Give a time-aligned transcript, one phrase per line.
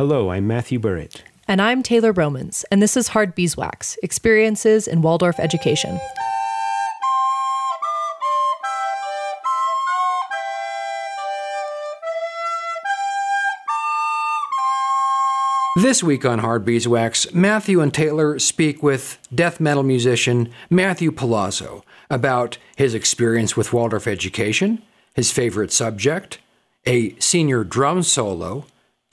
[0.00, 1.20] Hello, I'm Matthew Burritt.
[1.46, 6.00] And I'm Taylor Romans, and this is Hard Beeswax Experiences in Waldorf Education.
[15.76, 21.82] This week on Hard Beeswax, Matthew and Taylor speak with death metal musician Matthew Paulazzo
[22.08, 24.80] about his experience with Waldorf education,
[25.12, 26.38] his favorite subject,
[26.86, 28.64] a senior drum solo,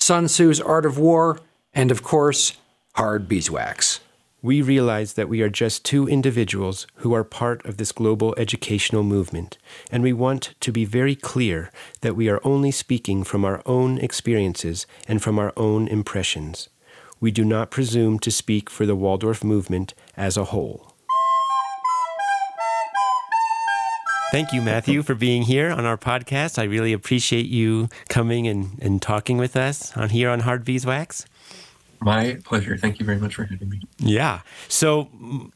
[0.07, 1.37] Sun Tzu's Art of War,
[1.73, 2.53] and of course,
[2.95, 3.99] Hard Beeswax.
[4.41, 9.03] We realize that we are just two individuals who are part of this global educational
[9.03, 9.57] movement,
[9.91, 13.97] and we want to be very clear that we are only speaking from our own
[13.97, 16.69] experiences and from our own impressions.
[17.19, 20.86] We do not presume to speak for the Waldorf movement as a whole.
[24.29, 26.59] Thank you, Matthew, for being here on our podcast.
[26.59, 31.25] I really appreciate you coming and, and talking with us on here on Hard Beeswax.
[32.01, 32.77] My pleasure.
[32.77, 33.81] Thank you very much for having me.
[33.99, 34.41] Yeah.
[34.67, 35.09] So,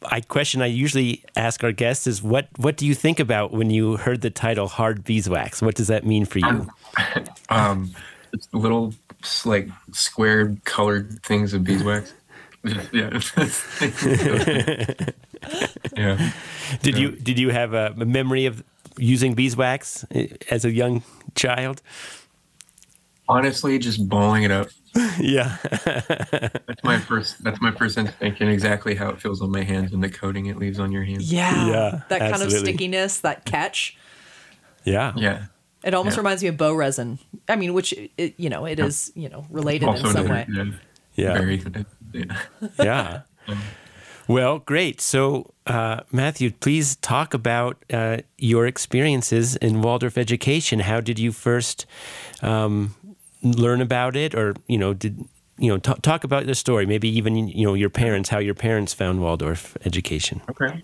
[0.04, 3.70] I question I usually ask our guests is what what do you think about when
[3.70, 5.62] you heard the title Hard Beeswax?
[5.62, 6.68] What does that mean for you?
[7.50, 7.94] um,
[8.54, 8.94] little
[9.46, 12.14] like squared colored things of beeswax.
[12.92, 13.20] yeah.
[15.98, 16.32] yeah.
[16.82, 18.64] Did you did you have a memory of
[18.98, 21.04] using beeswax eh, as a young
[21.36, 21.82] child?
[23.28, 24.68] Honestly, just balling it up
[25.20, 25.58] yeah.
[25.64, 29.94] that's my first that's my first instinct and exactly how it feels on my hands
[29.94, 31.32] and the coating it leaves on your hands.
[31.32, 31.68] Yeah.
[31.68, 32.02] Yeah.
[32.10, 33.96] That kind of stickiness, that catch.
[34.84, 35.14] Yeah.
[35.16, 35.46] Yeah.
[35.84, 36.20] It almost yeah.
[36.20, 37.20] reminds me of bow resin.
[37.48, 38.86] I mean, which it, you know, it yeah.
[38.86, 40.46] is, you know, related also in some way.
[40.50, 40.66] Yeah.
[41.16, 41.34] Yeah.
[41.34, 41.64] Very,
[42.14, 42.38] yeah.
[42.80, 43.22] yeah.
[44.28, 45.02] Well, great.
[45.02, 50.80] So, uh, Matthew, please talk about uh, your experiences in Waldorf education.
[50.80, 51.86] How did you first
[52.42, 52.96] um,
[53.44, 55.26] learn about it, or you know, did
[55.58, 56.86] you know t- talk about the story?
[56.86, 60.42] Maybe even you know your parents, how your parents found Waldorf education.
[60.50, 60.84] Okay.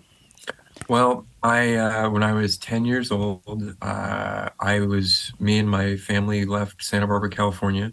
[0.88, 5.96] Well, I uh, when I was ten years old, uh, I was me and my
[5.96, 7.92] family left Santa Barbara, California.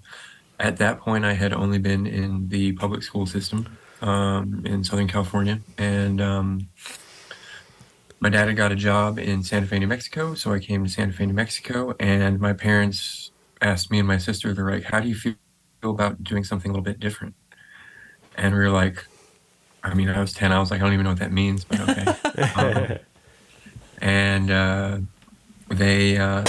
[0.60, 5.08] At that point, I had only been in the public school system um, in Southern
[5.08, 6.70] California, and um,
[8.20, 10.36] my dad had got a job in Santa Fe, New Mexico.
[10.36, 14.18] So I came to Santa Fe, New Mexico, and my parents asked me and my
[14.18, 15.36] sister, they're like, how do you feel
[15.84, 17.36] about doing something a little bit different?
[18.38, 19.06] And we were like,
[19.84, 20.52] I mean, I was 10.
[20.52, 22.52] I was like, I don't even know what that means, but okay.
[22.56, 23.00] um,
[24.02, 24.98] and uh,
[25.70, 26.44] they, uh,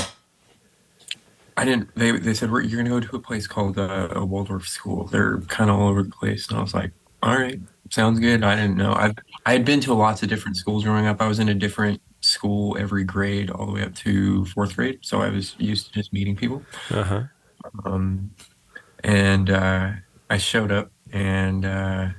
[1.56, 4.24] I didn't, they, they said, you're going to go to a place called uh, a
[4.24, 5.04] Waldorf school.
[5.04, 6.48] They're kind of all over the place.
[6.48, 6.92] And I was like,
[7.26, 7.60] all right,
[7.90, 8.44] sounds good.
[8.44, 8.92] I didn't know.
[8.92, 9.12] I
[9.44, 11.20] I had been to lots of different schools growing up.
[11.20, 14.98] I was in a different school every grade all the way up to fourth grade.
[15.02, 16.62] So I was used to just meeting people.
[16.90, 17.24] Uh-huh.
[17.84, 18.30] Um,
[19.04, 19.92] and uh,
[20.30, 22.14] I showed up, and uh, I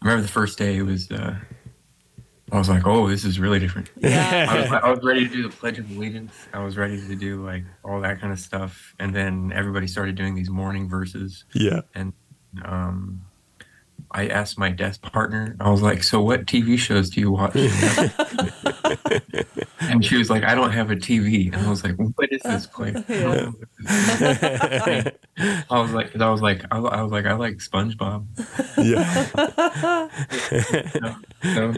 [0.00, 1.10] remember the first day it was.
[1.10, 1.36] Uh,
[2.50, 4.46] I was like, "Oh, this is really different." Yeah.
[4.48, 6.32] I, was, I was ready to do the Pledge of Allegiance.
[6.52, 10.16] I was ready to do like all that kind of stuff, and then everybody started
[10.16, 11.44] doing these morning verses.
[11.54, 11.80] Yeah.
[11.94, 12.12] And
[12.64, 13.24] um,
[14.12, 17.54] I asked my desk partner, I was like, So what TV shows do you watch?
[19.80, 21.52] and she was like, I don't have a TV.
[21.52, 22.96] And I was like, What is this place?
[23.08, 23.50] Yeah.
[25.70, 28.26] I was like, I was like, I, I, was like, I like SpongeBob.
[28.78, 30.08] Yeah.
[31.54, 31.74] so,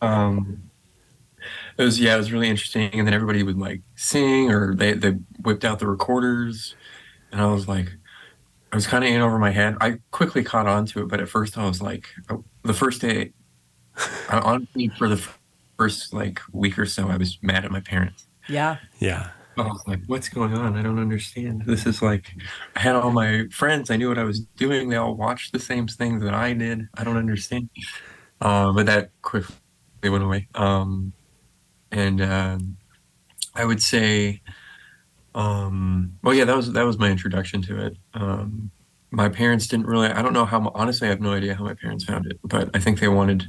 [0.00, 0.62] um,
[1.76, 2.90] it was yeah, it was really interesting.
[2.92, 6.74] And then everybody would like sing, or they they whipped out the recorders,
[7.30, 7.92] and I was like,
[8.70, 9.76] I was kind of in over my head.
[9.80, 13.00] I quickly caught on to it, but at first I was like, oh, the first
[13.00, 13.32] day,
[14.30, 15.26] honestly, for the
[15.78, 18.26] first like week or so, I was mad at my parents.
[18.48, 18.76] Yeah.
[18.98, 19.30] Yeah.
[19.56, 20.76] I was like, what's going on?
[20.76, 21.62] I don't understand.
[21.66, 22.32] This is like,
[22.76, 23.90] I had all my friends.
[23.90, 24.88] I knew what I was doing.
[24.88, 26.88] They all watched the same things that I did.
[26.94, 27.68] I don't understand.
[28.40, 29.56] Uh, but that quickly
[30.04, 30.46] went away.
[30.54, 31.12] Um,
[31.90, 32.58] and uh,
[33.54, 34.42] I would say
[35.34, 37.96] um, well, yeah, that was that was my introduction to it.
[38.14, 38.70] Um,
[39.10, 40.08] my parents didn't really.
[40.08, 40.70] I don't know how.
[40.74, 43.48] Honestly, I have no idea how my parents found it, but I think they wanted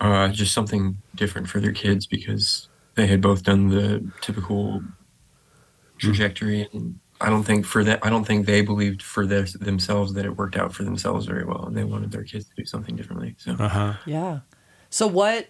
[0.00, 4.82] uh, just something different for their kids because they had both done the typical
[5.98, 8.04] trajectory, and I don't think for that.
[8.04, 11.44] I don't think they believed for their, themselves that it worked out for themselves very
[11.44, 13.34] well, and they wanted their kids to do something differently.
[13.38, 13.94] So, uh-huh.
[14.06, 14.40] yeah.
[14.90, 15.48] So what?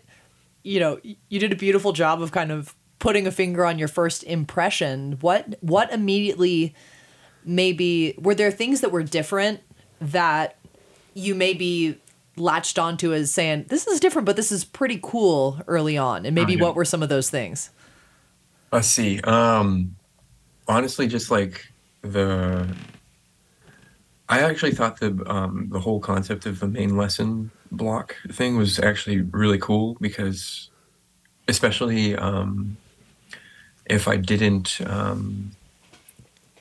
[0.64, 3.88] You know, you did a beautiful job of kind of putting a finger on your
[3.88, 6.74] first impression, what what immediately
[7.44, 9.60] maybe were there things that were different
[10.00, 10.56] that
[11.14, 12.00] you maybe
[12.36, 16.34] latched onto as saying this is different, but this is pretty cool early on, and
[16.34, 16.62] maybe oh, yeah.
[16.64, 17.70] what were some of those things?
[18.70, 19.20] Let's see.
[19.22, 19.96] Um,
[20.66, 21.72] honestly, just like
[22.02, 22.68] the
[24.28, 28.78] I actually thought the um, the whole concept of the main lesson block thing was
[28.78, 30.70] actually really cool because,
[31.48, 32.76] especially um,
[33.88, 35.52] if I didn't um,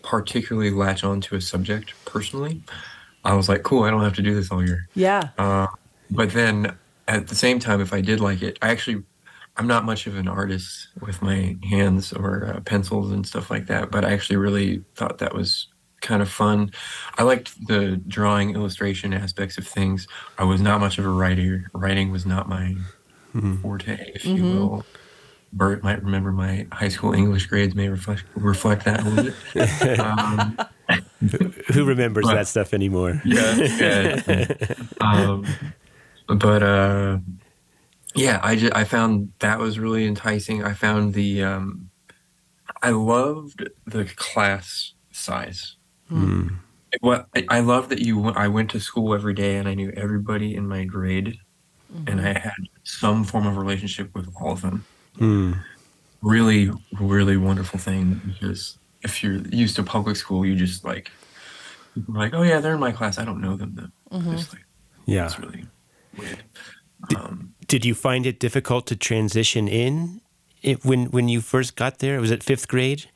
[0.03, 2.61] particularly latch onto a subject personally,
[3.23, 4.87] I was like, cool, I don't have to do this all year.
[4.95, 5.29] Yeah.
[5.37, 5.67] Uh,
[6.09, 6.77] but then
[7.07, 9.03] at the same time, if I did like it, I actually,
[9.57, 13.67] I'm not much of an artist with my hands or uh, pencils and stuff like
[13.67, 15.67] that, but I actually really thought that was
[16.01, 16.71] kind of fun.
[17.17, 20.07] I liked the drawing illustration aspects of things.
[20.37, 21.69] I was not much of a writer.
[21.73, 22.75] Writing was not my
[23.33, 23.57] mm-hmm.
[23.57, 24.59] forte, if you mm-hmm.
[24.59, 24.85] will.
[25.53, 29.99] Bert might remember my high school English grades may reflect reflect that a little bit.
[29.99, 30.57] um,
[31.73, 33.21] Who remembers but, that stuff anymore?
[33.25, 34.47] Yeah, yeah.
[35.01, 35.45] um,
[36.27, 37.19] but uh,
[38.15, 40.63] yeah, I just, I found that was really enticing.
[40.63, 41.89] I found the um,
[42.81, 45.75] I loved the class size.
[46.11, 46.57] Mm.
[47.01, 50.55] What I love that you I went to school every day and I knew everybody
[50.55, 51.37] in my grade,
[51.93, 52.07] mm-hmm.
[52.07, 52.53] and I had
[52.83, 54.85] some form of relationship with all of them.
[55.17, 55.63] Mm.
[56.21, 61.11] Really, really wonderful thing because if you're used to public school, you just like
[62.07, 63.17] like, oh yeah, they're in my class.
[63.17, 64.17] I don't know them though.
[64.17, 64.35] Mm-hmm.
[64.35, 64.65] Like,
[65.05, 65.65] yeah, it's really
[66.17, 66.43] weird.
[67.15, 70.21] Um, did, did, you find it difficult to transition in
[70.61, 72.19] it, when when you first got there?
[72.19, 73.09] Was it fifth grade?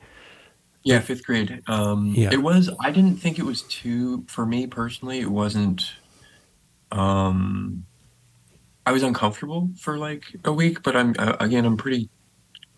[0.83, 1.61] Yeah, fifth grade.
[1.67, 2.29] Um, yeah.
[2.31, 2.69] It was.
[2.79, 4.23] I didn't think it was too.
[4.27, 5.93] For me personally, it wasn't.
[6.91, 7.85] Um,
[8.85, 12.09] I was uncomfortable for like a week, but I'm uh, again, I'm pretty.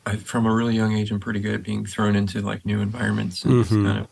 [0.05, 2.81] I, from a really young age, I'm pretty good at being thrown into like new
[2.81, 3.85] environments and mm-hmm.
[3.85, 4.07] kind of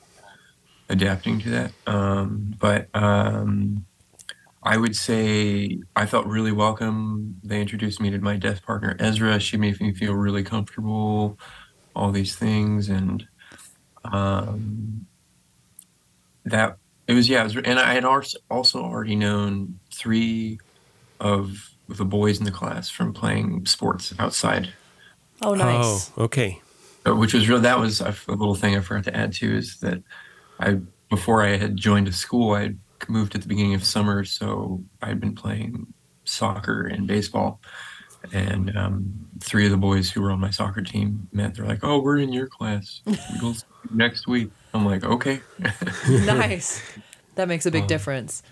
[0.88, 1.72] adapting to that.
[1.86, 3.86] Um, but um,
[4.64, 7.36] I would say I felt really welcome.
[7.44, 9.40] They introduced me to my death partner Ezra.
[9.40, 11.38] She made me feel really comfortable.
[11.94, 13.28] All these things and
[14.06, 15.06] um,
[16.46, 16.78] that
[17.08, 17.42] it was yeah.
[17.42, 20.60] It was, and I had also already known three
[21.20, 24.74] of the boys in the class from playing sports outside.
[25.42, 26.12] Oh, nice.
[26.18, 26.62] Oh, okay.
[27.08, 27.60] Uh, which was real.
[27.60, 29.56] That was a, a little thing I forgot to add too.
[29.56, 30.04] Is that
[30.60, 30.80] I
[31.10, 34.84] before I had joined a school, I had moved at the beginning of summer, so
[35.02, 35.88] I'd been playing
[36.26, 37.60] soccer and baseball.
[38.32, 41.56] And um, three of the boys who were on my soccer team met.
[41.56, 43.02] They're like, "Oh, we're in your class.
[43.42, 43.56] We'll
[43.92, 45.42] next week." I'm like, "Okay."
[46.08, 46.84] nice.
[47.34, 48.44] That makes a big um, difference.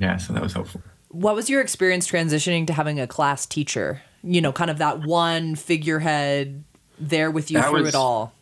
[0.00, 0.82] Yeah, so that was helpful.
[1.14, 4.02] What was your experience transitioning to having a class teacher?
[4.24, 6.64] You know, kind of that one figurehead
[6.98, 8.32] there with you that through was, it all.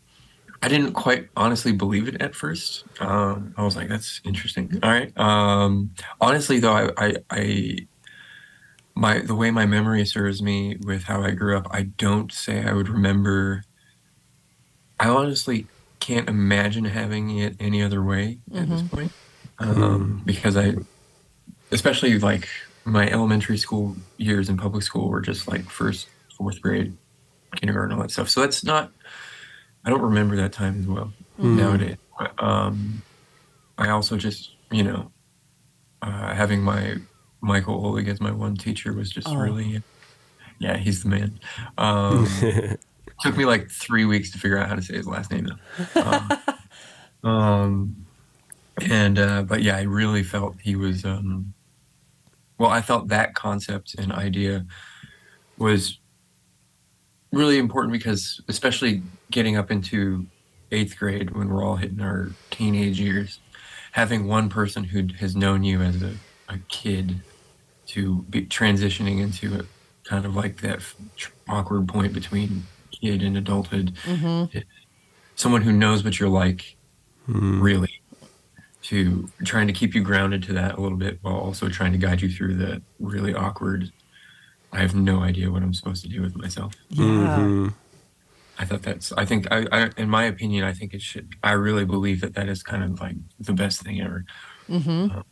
[0.62, 2.84] I didn't quite honestly believe it at first.
[2.98, 5.12] Um, I was like, "That's interesting." All right.
[5.18, 7.78] Um, honestly, though, I, I, I,
[8.94, 12.64] my the way my memory serves me with how I grew up, I don't say
[12.64, 13.64] I would remember.
[14.98, 15.66] I honestly
[16.00, 18.62] can't imagine having it any other way mm-hmm.
[18.62, 18.96] at this mm-hmm.
[18.96, 19.12] point,
[19.58, 20.74] um, because I,
[21.72, 22.48] especially like
[22.84, 26.96] my elementary school years in public school were just like first, fourth grade,
[27.56, 28.28] kindergarten, all that stuff.
[28.28, 28.92] So that's not
[29.84, 31.56] I don't remember that time as well mm.
[31.56, 31.96] nowadays.
[32.38, 33.02] Um,
[33.78, 35.10] I also just, you know,
[36.02, 36.96] uh, having my
[37.40, 39.36] Michael Oleg as my one teacher was just oh.
[39.36, 39.82] really,
[40.58, 41.40] yeah, he's the man.
[41.78, 42.28] Um,
[43.20, 45.92] took me like three weeks to figure out how to say his last name though.
[47.24, 48.06] Um, um,
[48.90, 51.04] and uh, but yeah, I really felt he was.
[51.04, 51.54] Um,
[52.62, 54.64] well, I felt that concept and idea
[55.58, 55.98] was
[57.32, 59.02] really important because, especially
[59.32, 60.26] getting up into
[60.70, 63.40] eighth grade when we're all hitting our teenage years,
[63.90, 66.14] having one person who has known you as a,
[66.48, 67.16] a kid
[67.86, 69.64] to be transitioning into a
[70.04, 70.82] kind of like that
[71.48, 74.56] awkward point between kid and adulthood, mm-hmm.
[75.34, 76.76] someone who knows what you're like,
[77.28, 77.60] mm.
[77.60, 78.01] really,
[78.82, 81.98] to trying to keep you grounded to that a little bit while also trying to
[81.98, 83.92] guide you through the really awkward
[84.72, 86.74] I have no idea what I'm supposed to do with myself.
[86.88, 87.04] Yeah.
[87.04, 87.68] Mm-hmm.
[88.58, 89.12] I thought that's.
[89.12, 89.46] I think.
[89.50, 89.90] I, I.
[89.96, 91.34] In my opinion, I think it should.
[91.42, 94.24] I really believe that that is kind of like the best thing ever.
[94.68, 95.18] Mm-hmm.
[95.18, 95.22] Uh,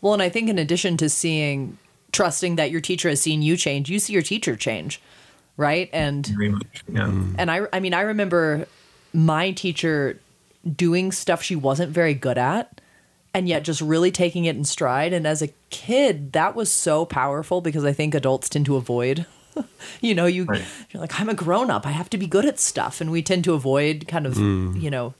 [0.00, 1.78] well, and I think in addition to seeing,
[2.12, 5.00] trusting that your teacher has seen you change, you see your teacher change,
[5.56, 5.90] right?
[5.92, 7.00] And much, yeah.
[7.00, 7.34] Mm-hmm.
[7.38, 7.62] And I.
[7.72, 8.66] I mean, I remember
[9.12, 10.18] my teacher
[10.64, 12.80] doing stuff she wasn't very good at
[13.34, 15.12] and yet just really taking it in stride.
[15.12, 19.26] And as a kid, that was so powerful because I think adults tend to avoid.
[20.00, 20.64] you know, you right.
[20.90, 21.84] you're like, I'm a grown up.
[21.84, 24.80] I have to be good at stuff, and we tend to avoid kind of mm.
[24.80, 25.14] you know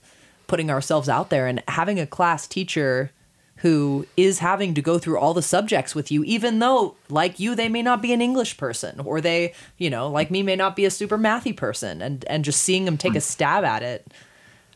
[0.47, 1.45] putting ourselves out there.
[1.45, 3.11] And having a class teacher
[3.57, 7.55] who is having to go through all the subjects with you, even though, like you,
[7.55, 10.75] they may not be an English person, or they, you know, like me, may not
[10.75, 14.07] be a super mathy person, and and just seeing them take a stab at it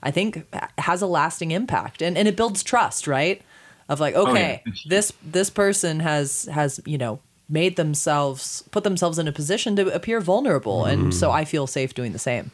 [0.01, 0.45] I think
[0.77, 3.41] has a lasting impact and, and it builds trust, right?
[3.89, 4.73] of like okay oh, yeah.
[4.85, 9.93] this this person has has you know made themselves put themselves in a position to
[9.93, 10.93] appear vulnerable mm.
[10.93, 12.51] and so i feel safe doing the same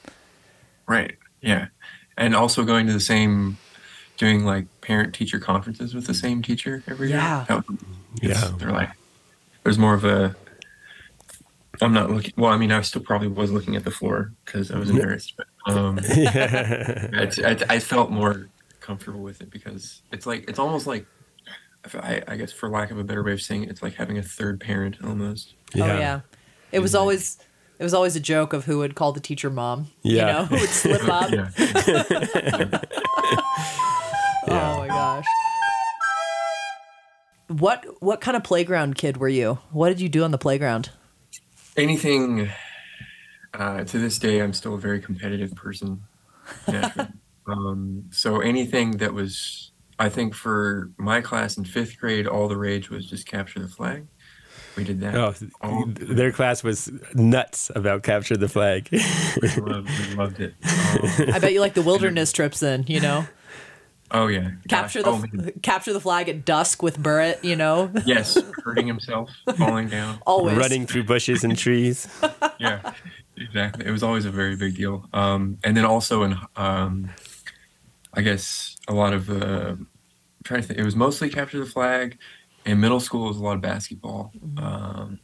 [0.88, 1.68] right yeah
[2.18, 3.58] and also going to the same
[4.18, 7.46] doing like parent teacher conferences with the same teacher every yeah.
[7.50, 7.64] year
[8.22, 8.90] yeah they're like
[9.64, 10.34] there's more of a
[11.82, 14.72] i'm not looking well i mean i still probably was looking at the floor because
[14.72, 17.08] i was embarrassed but um yeah.
[17.14, 21.06] I, I, I felt more comfortable with it because it's like it's almost like
[21.94, 24.18] I, I, guess for lack of a better way of saying it, it's like having
[24.18, 25.54] a third parent almost.
[25.74, 25.84] Yeah.
[25.84, 26.22] Oh yeah,
[26.72, 27.38] it was always
[27.78, 29.88] it was always a joke of who would call the teacher mom.
[30.02, 31.32] Yeah, you know, who would slip up.
[31.32, 31.50] yeah.
[34.48, 35.26] oh my gosh.
[37.48, 39.60] What what kind of playground kid were you?
[39.72, 40.90] What did you do on the playground?
[41.78, 42.50] Anything.
[43.58, 46.04] Uh, to this day, I'm still a very competitive person.
[47.48, 52.58] um, so anything that was I think for my class in fifth grade, all the
[52.58, 54.08] rage was just capture the flag.
[54.76, 55.16] We did that.
[55.16, 58.90] Oh, all their class was nuts about capture the flag.
[59.42, 60.54] we, loved, we loved it.
[60.64, 63.26] Um, I bet you like the wilderness trips then, you know?
[64.12, 64.52] Oh yeah.
[64.68, 65.22] Capture Gosh.
[65.32, 67.90] the oh, capture the flag at dusk with Burritt, you know.
[68.06, 72.08] yes, hurting himself, falling down, always running through bushes and trees.
[72.60, 72.94] yeah,
[73.38, 73.86] exactly.
[73.86, 75.08] It was always a very big deal.
[75.14, 77.10] Um, and then also in um,
[78.14, 79.88] I guess a lot of uh, I'm
[80.44, 80.80] trying to think.
[80.80, 82.18] It was mostly capture the flag.
[82.66, 84.32] In middle school, it was a lot of basketball.
[84.38, 84.64] Mm-hmm.
[84.64, 85.20] Um,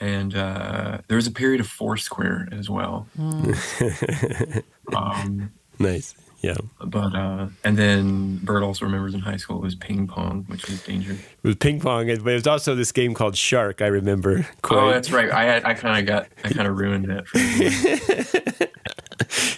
[0.00, 3.08] and uh, there was a period of Foursquare as well.
[3.18, 4.62] Mm.
[4.94, 6.14] um, nice.
[6.40, 6.56] Yeah.
[6.84, 10.68] But uh, and then Bert also remembers in high school it was ping pong, which
[10.68, 11.18] was dangerous.
[11.18, 13.80] It was ping pong, but it was also this game called Shark.
[13.82, 14.46] I remember.
[14.62, 14.78] Quite.
[14.78, 15.30] Oh, that's right.
[15.32, 17.24] I I kind of got I kind of ruined that.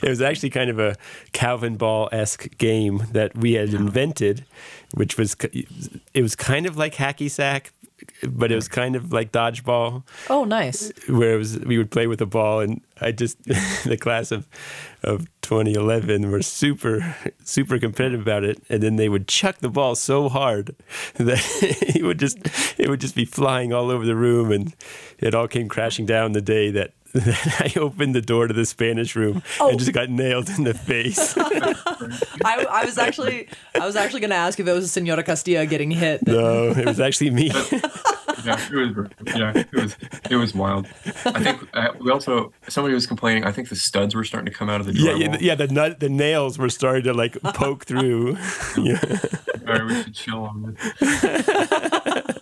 [0.02, 0.97] it was actually kind of a
[1.32, 4.44] Calvinball esque game that we had invented,
[4.94, 5.37] which was
[6.14, 7.73] it was kind of like hacky sack,
[8.29, 10.05] but it was kind of like dodgeball.
[10.29, 10.93] Oh, nice!
[11.09, 13.43] Where it was we would play with a ball, and I just
[13.85, 14.47] the class of
[15.03, 19.95] of 2011 were super super competitive about it, and then they would chuck the ball
[19.95, 20.75] so hard
[21.15, 21.43] that
[21.95, 22.38] it would just
[22.79, 24.75] it would just be flying all over the room, and
[25.19, 29.17] it all came crashing down the day that I opened the door to the Spanish
[29.17, 29.71] room oh.
[29.71, 31.35] and just got nailed in the face.
[31.38, 35.65] I, I, was actually, I was actually going to ask if it was Senora Castilla
[35.67, 36.27] getting hit.
[36.27, 37.47] No, it was actually me.
[38.45, 39.09] yeah, it was.
[39.35, 39.97] Yeah, it was.
[40.31, 40.87] It was wild.
[41.25, 43.45] I think uh, we also somebody was complaining.
[43.45, 45.19] I think the studs were starting to come out of the drywall.
[45.19, 45.55] Yeah, yeah, yeah.
[45.55, 48.37] The nut, the nails were starting to like poke through.
[48.77, 49.00] yeah.
[49.67, 52.38] All right, we should chill on this.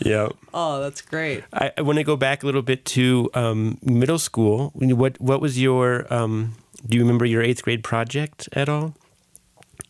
[0.00, 0.28] Yeah.
[0.52, 1.44] Oh, that's great.
[1.52, 4.70] I, I want to go back a little bit to um, middle school.
[4.74, 6.12] What what was your?
[6.12, 6.56] Um,
[6.86, 8.94] do you remember your eighth grade project at all?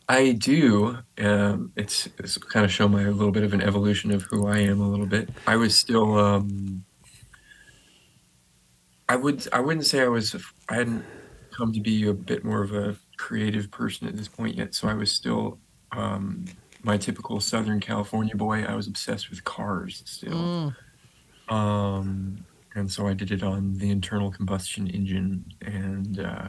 [0.09, 0.99] I do.
[1.19, 4.47] Um, it's, it's kind of show my a little bit of an evolution of who
[4.47, 5.31] I am a little bit.
[5.47, 6.19] I was still.
[6.19, 6.85] Um,
[9.09, 9.47] I would.
[9.53, 10.37] I wouldn't say I was.
[10.69, 11.05] I hadn't
[11.57, 14.75] come to be a bit more of a creative person at this point yet.
[14.75, 15.59] So I was still
[15.93, 16.47] um,
[16.85, 20.75] my typical Southern California boy, I was obsessed with cars still.
[21.49, 21.53] Mm.
[21.53, 26.49] Um, and so I did it on the internal combustion engine, and uh,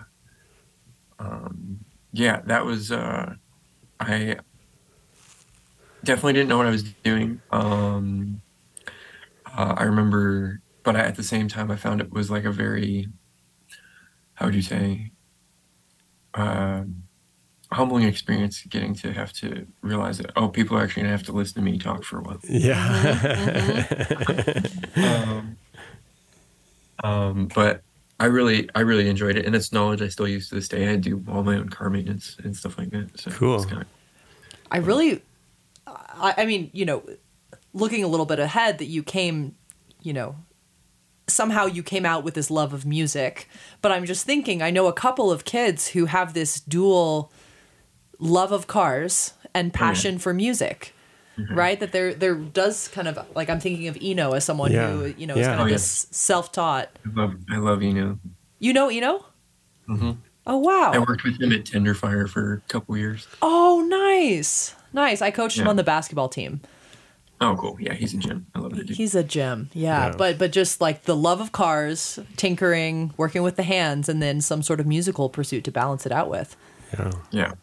[1.20, 1.80] um,
[2.12, 3.36] yeah, that was uh,
[4.00, 4.38] I
[6.04, 7.42] definitely didn't know what I was doing.
[7.52, 8.42] Um,
[9.46, 12.52] uh, I remember, but I, at the same time, I found it was like a
[12.52, 13.08] very,
[14.34, 15.12] how would you say,
[16.34, 16.84] uh,
[17.72, 21.32] humbling experience getting to have to realize that oh people are actually gonna have to
[21.32, 22.40] listen to me talk for a while.
[22.44, 23.84] Yeah.
[24.98, 25.58] Um,
[27.04, 27.82] um, but
[28.20, 30.88] i really i really enjoyed it and it's knowledge i still use to this day.
[30.88, 33.64] I do all my own car maintenance and stuff like that so cool.
[33.66, 33.88] kind of,
[34.72, 35.22] i really
[35.86, 37.04] I, I mean you know
[37.74, 39.56] looking a little bit ahead that you came
[40.02, 40.38] you know
[41.28, 43.50] somehow you came out with this love of music
[43.82, 47.32] but i'm just thinking i know a couple of kids who have this dual
[48.20, 50.94] love of cars and oh, passion for music.
[51.38, 51.54] Mm-hmm.
[51.54, 54.90] Right, that there there does kind of like I'm thinking of Eno as someone yeah.
[54.90, 55.42] who you know yeah.
[55.42, 56.16] is kind of oh, this yeah.
[56.16, 56.90] self taught.
[57.06, 58.20] I love I love Eno.
[58.60, 59.26] You know Eno?
[59.90, 60.12] Mm-hmm.
[60.48, 60.92] Oh wow!
[60.94, 63.28] I worked with him at Tenderfire for a couple years.
[63.42, 65.22] Oh nice, nice.
[65.22, 66.62] I coached him on the basketball team.
[67.42, 67.76] Oh, cool.
[67.80, 68.46] Yeah, he's a gem.
[68.56, 68.90] I love it.
[68.90, 69.70] He's a gem.
[69.74, 70.08] Yeah.
[70.08, 70.16] yeah.
[70.18, 74.40] But but just like the love of cars, tinkering, working with the hands, and then
[74.40, 76.56] some sort of musical pursuit to balance it out with.
[76.94, 77.12] Yeah.
[77.32, 77.54] Yeah.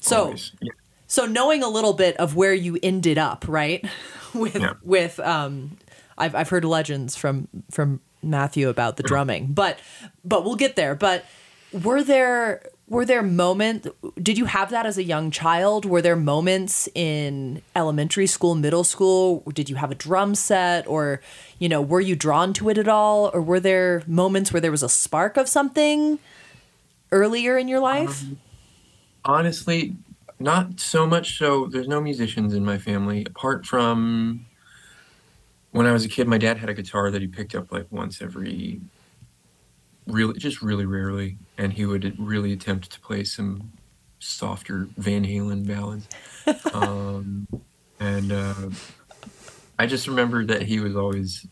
[0.00, 0.72] So, yeah.
[1.06, 3.84] so knowing a little bit of where you ended up, right?
[4.34, 4.74] with yeah.
[4.82, 5.76] with um,
[6.16, 9.78] I've I've heard legends from from Matthew about the drumming, but
[10.24, 10.94] but we'll get there.
[10.94, 11.24] But
[11.72, 13.86] were there were there moments
[14.20, 18.84] did you have that as a young child were there moments in elementary school middle
[18.84, 21.20] school did you have a drum set or
[21.58, 24.70] you know were you drawn to it at all or were there moments where there
[24.70, 26.18] was a spark of something
[27.12, 28.38] earlier in your life um,
[29.28, 29.94] honestly
[30.40, 34.44] not so much so there's no musicians in my family apart from
[35.70, 37.86] when i was a kid my dad had a guitar that he picked up like
[37.90, 38.80] once every
[40.08, 43.72] really just really rarely, and he would really attempt to play some
[44.18, 46.08] softer Van Halen ballads.
[46.74, 47.46] um,
[48.00, 48.70] and uh,
[49.78, 51.46] I just remember that he was always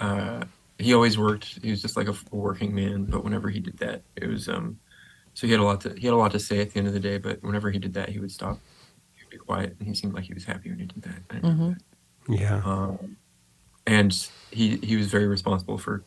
[0.00, 0.44] uh,
[0.78, 1.60] he always worked.
[1.62, 4.78] He was just like a working man, but whenever he did that, it was um.
[5.34, 6.88] So he had a lot to he had a lot to say at the end
[6.88, 8.58] of the day, but whenever he did that, he would stop,
[9.14, 11.42] he would be quiet, and he seemed like he was happy when he did that.
[11.42, 11.72] Mm-hmm.
[11.72, 12.40] that.
[12.40, 12.62] Yeah.
[12.64, 13.16] Um,
[13.86, 16.04] and he he was very responsible for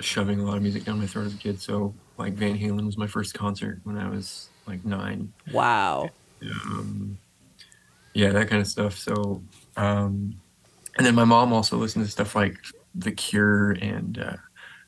[0.00, 1.60] shoving a lot of music down my throat as a kid.
[1.60, 5.32] So like Van Halen was my first concert when I was like nine.
[5.52, 6.10] Wow.
[6.42, 7.18] Um,
[8.14, 8.96] yeah, that kind of stuff.
[8.98, 9.42] So,
[9.76, 10.34] um,
[10.96, 12.56] and then my mom also listened to stuff like
[12.94, 14.36] The Cure and uh,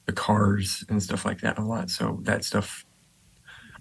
[0.07, 1.91] The Cars and stuff like that a lot.
[1.91, 2.85] So that stuff.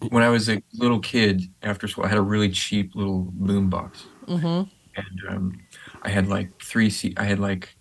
[0.10, 3.70] When I was a little kid after school, I had a really cheap little boom
[3.70, 4.70] box, mm-hmm.
[4.96, 5.60] and um,
[6.04, 6.90] I had like three.
[6.90, 7.76] C- I had like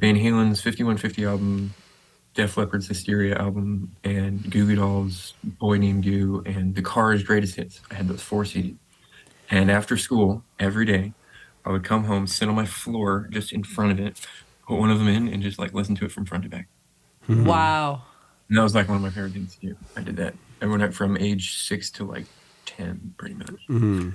[0.00, 1.74] Van Halen's 5150 album,
[2.34, 7.56] Def Leppard's Hysteria album and Goo Goo Dolls' Boy Named Goo and The Cars' Greatest
[7.56, 7.80] Hits.
[7.90, 8.76] I had those four CDs.
[9.50, 11.12] And after school, every day,
[11.64, 14.26] I would come home, sit on my floor just in front of it,
[14.66, 16.68] put one of them in, and just like listen to it from front to back.
[17.28, 17.46] Mm-hmm.
[17.46, 18.02] Wow.
[18.48, 19.76] And that was like one of my favorite things to do.
[19.96, 20.34] I did that.
[20.64, 22.24] I went from age six to like
[22.64, 23.50] 10, pretty much.
[23.68, 24.10] Mm-hmm.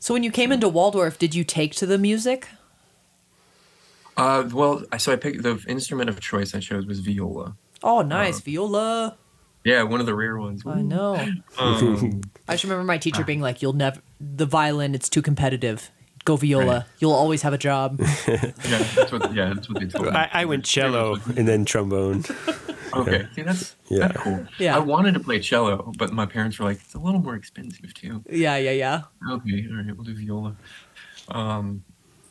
[0.00, 2.48] So when you came into Waldorf, did you take to the music?
[4.16, 7.56] Uh, well, so I picked the instrument of choice I chose was viola.
[7.80, 9.16] Oh, nice uh, viola.
[9.62, 10.64] Yeah, one of the rare ones.
[10.66, 11.14] I know.
[11.56, 14.96] Um, I just remember my teacher being like, "You'll never the violin.
[14.96, 15.92] It's too competitive.
[16.28, 16.66] Go viola.
[16.66, 16.84] Right.
[16.98, 18.52] You'll always have a job." yeah,
[18.94, 19.34] that's what.
[19.34, 20.10] Yeah, that's what they told me.
[20.10, 22.22] I, I went cello and then trombone.
[22.92, 24.08] Okay, see that's yeah.
[24.08, 24.46] that's cool.
[24.58, 27.34] Yeah, I wanted to play cello, but my parents were like, "It's a little more
[27.34, 29.02] expensive too." Yeah, yeah, yeah.
[29.26, 30.54] Okay, all right, we'll do viola.
[31.28, 31.82] Um,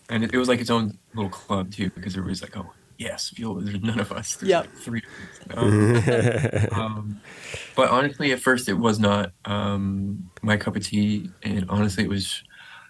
[0.10, 2.72] and it, it, was like its own little club too because it was like oh
[2.98, 5.02] yes viola there's none of us there's like three
[5.56, 5.96] um,
[6.72, 7.22] um,
[7.76, 12.10] but honestly at first it was not um, my cup of tea and honestly it
[12.10, 12.44] was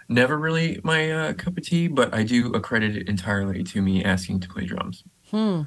[0.10, 4.04] never really my uh, cup of tea but i do accredit it entirely to me
[4.04, 5.62] asking to play drums hmm.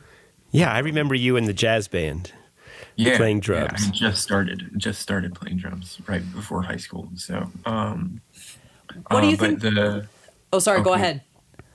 [0.51, 2.33] yeah i remember you in the jazz band
[2.97, 7.09] yeah, playing drums yeah, i just started just started playing drums right before high school
[7.15, 8.21] so um
[9.09, 10.07] what do you uh, think the
[10.53, 10.85] oh sorry okay.
[10.85, 11.23] go ahead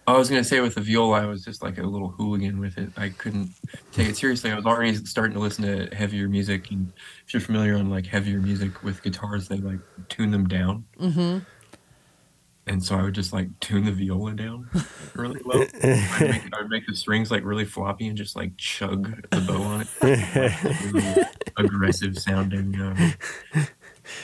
[0.08, 2.78] I was gonna say with the viola, I was just like a little hooligan with
[2.78, 2.90] it.
[2.96, 3.50] I couldn't
[3.92, 4.52] take it seriously.
[4.52, 6.94] I was already starting to listen to heavier music, and
[7.26, 10.86] if you're familiar on like heavier music with guitars, they like tune them down.
[11.00, 11.40] Mm-hmm.
[12.68, 14.70] And so I would just like tune the viola down
[15.14, 15.62] really low.
[15.62, 19.62] I'd, make, I'd make the strings like really floppy and just like chug the bow
[19.62, 19.88] on it.
[20.02, 21.26] Like, really
[21.58, 23.14] aggressive sounding um,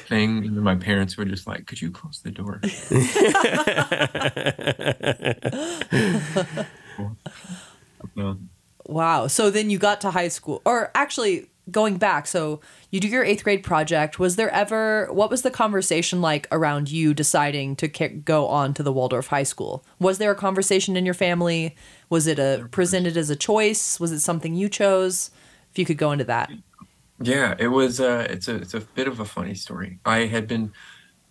[0.07, 2.59] thing, and then my parents were just like, "Could you close the door?"
[8.85, 9.27] Wow.
[9.27, 12.27] So then you got to high school, or actually going back.
[12.27, 12.59] So
[12.91, 14.19] you do your eighth grade project.
[14.19, 18.83] Was there ever what was the conversation like around you deciding to go on to
[18.83, 19.83] the Waldorf High School?
[19.99, 21.75] Was there a conversation in your family?
[22.09, 23.99] Was it a presented as a choice?
[23.99, 25.31] Was it something you chose?
[25.71, 26.51] If you could go into that.
[27.21, 28.01] Yeah, it was.
[28.01, 29.99] Uh, it's a it's a bit of a funny story.
[30.05, 30.73] I had been,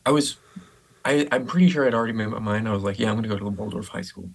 [0.07, 0.37] I was,
[1.05, 2.69] I I'm pretty sure I'd already made my mind.
[2.69, 4.31] I was like, yeah, I'm going to go to the Waldorf High School,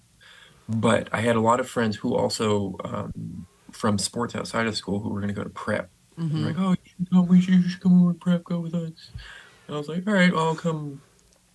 [0.68, 5.00] but I had a lot of friends who also um, from sports outside of school
[5.00, 5.90] who were going to go to prep.
[6.18, 6.44] Mm-hmm.
[6.46, 9.10] Like, oh, you know, we should, you should come over to prep, go with us.
[9.66, 11.00] And I was like, all right, well, I'll come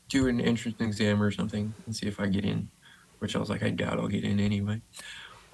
[0.10, 2.70] do an entrance exam or something and see if I get in.
[3.20, 4.82] Which I was like, I doubt I'll get in anyway.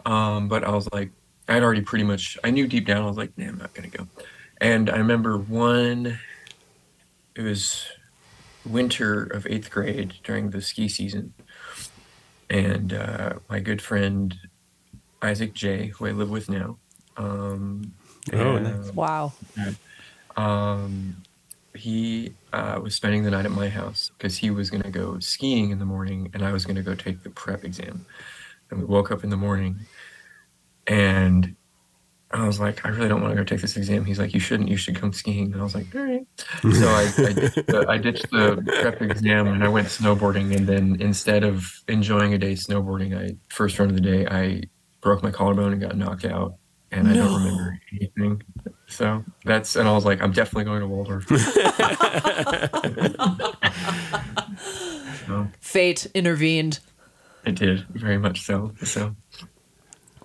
[0.06, 1.12] Um, but I was like,
[1.50, 3.90] I'd already pretty much, I knew deep down, I was like, nah, I'm not going
[3.90, 4.08] to go.
[4.62, 6.18] And I remember one,
[7.36, 7.86] it was
[8.66, 11.34] winter of eighth grade during the ski season.
[12.50, 14.36] And uh, my good friend
[15.22, 16.78] Isaac J, who I live with now.
[17.18, 17.94] Um,
[18.34, 18.94] oh, and, nice.
[18.94, 19.34] wow.
[20.36, 21.16] Um,
[21.74, 25.20] he uh, was spending the night at my house because he was going to go
[25.20, 28.06] skiing in the morning and I was going to go take the prep exam.
[28.70, 29.78] And we woke up in the morning
[30.88, 31.56] and
[32.32, 34.04] I was like, I really don't want to go take this exam.
[34.04, 34.68] He's like, you shouldn't.
[34.68, 35.54] You should come skiing.
[35.54, 36.28] And I was like, all right.
[36.62, 40.56] So I, I, ditched the, I ditched the prep exam and I went snowboarding.
[40.56, 44.64] And then instead of enjoying a day snowboarding, I first run of the day, I
[45.00, 46.56] broke my collarbone and got knocked out.
[46.92, 48.42] And I don't remember anything
[48.88, 51.28] So that's, and I was like, I'm definitely going to Waldorf.
[55.28, 56.80] so, Fate intervened.
[57.46, 58.74] it did very much so.
[58.84, 59.16] So,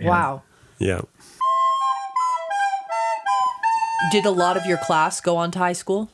[0.01, 0.09] yeah.
[0.09, 0.43] Wow.
[0.79, 1.01] Yeah.
[4.11, 6.11] Did a lot of your class go on to high school?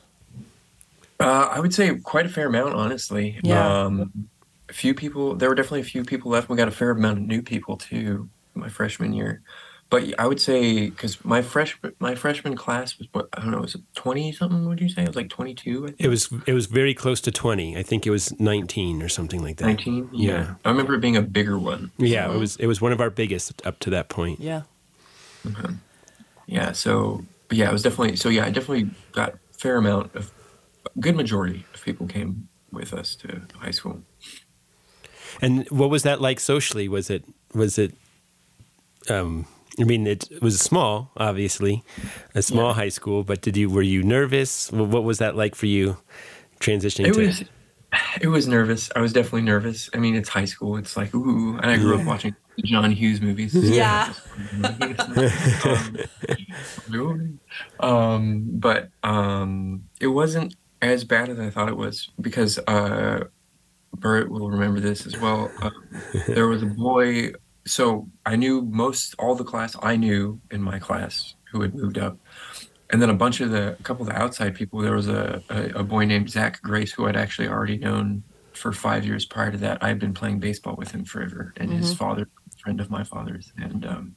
[1.19, 3.39] Uh, I would say quite a fair amount, honestly.
[3.43, 3.83] Yeah.
[3.83, 4.29] Um,
[4.69, 5.35] a few people.
[5.35, 6.49] There were definitely a few people left.
[6.49, 8.29] We got a fair amount of new people too.
[8.53, 9.41] My freshman year,
[9.89, 13.61] but I would say because my freshman my freshman class was what I don't know
[13.61, 14.67] was it twenty something?
[14.67, 15.93] Would you say it was like twenty two?
[15.97, 17.77] It was it was very close to 20.
[17.77, 19.65] I think it was 19 or something like that.
[19.65, 20.09] nineteen.
[20.13, 20.55] Yeah.
[20.63, 21.91] I remember it being a bigger one.
[21.97, 24.39] Yeah, it was it was one of our biggest up to that point.
[24.39, 24.61] Yeah.
[26.45, 26.71] Yeah.
[26.73, 28.29] So but yeah, it was definitely so.
[28.29, 30.31] Yeah, I definitely got a fair amount of
[30.99, 34.03] good majority of people came with us to high school.
[35.41, 36.87] And what was that like socially?
[36.87, 37.23] Was it
[37.53, 37.93] was it
[39.09, 39.47] um
[39.79, 41.83] I mean it was small, obviously,
[42.35, 42.73] a small Yeah.
[42.75, 44.71] high school, but did you were you nervous?
[44.71, 45.97] What was that like for you
[46.59, 47.43] transitioning It to was
[48.21, 48.91] it was nervous.
[48.95, 49.89] I was definitely nervous.
[49.95, 50.77] I mean, it's high school.
[50.77, 53.53] It's like ooh, and I grew up watching John Hughes movies.
[53.55, 54.13] Yeah.
[56.93, 57.39] um,
[57.79, 63.25] um, but um, it wasn't as bad as I thought it was because uh,
[63.95, 65.51] Bert will remember this as well.
[65.61, 65.69] Uh,
[66.27, 67.31] there was a boy.
[67.69, 71.97] So I knew most all the class I knew in my class who had moved
[71.97, 72.17] up,
[72.89, 74.79] and then a bunch of the a couple of the outside people.
[74.81, 78.71] There was a, a, a boy named Zach Grace who I'd actually already known for
[78.73, 79.83] five years prior to that.
[79.83, 82.27] I had been playing baseball with him forever, and his father,
[82.63, 84.15] friend of my father's, and um,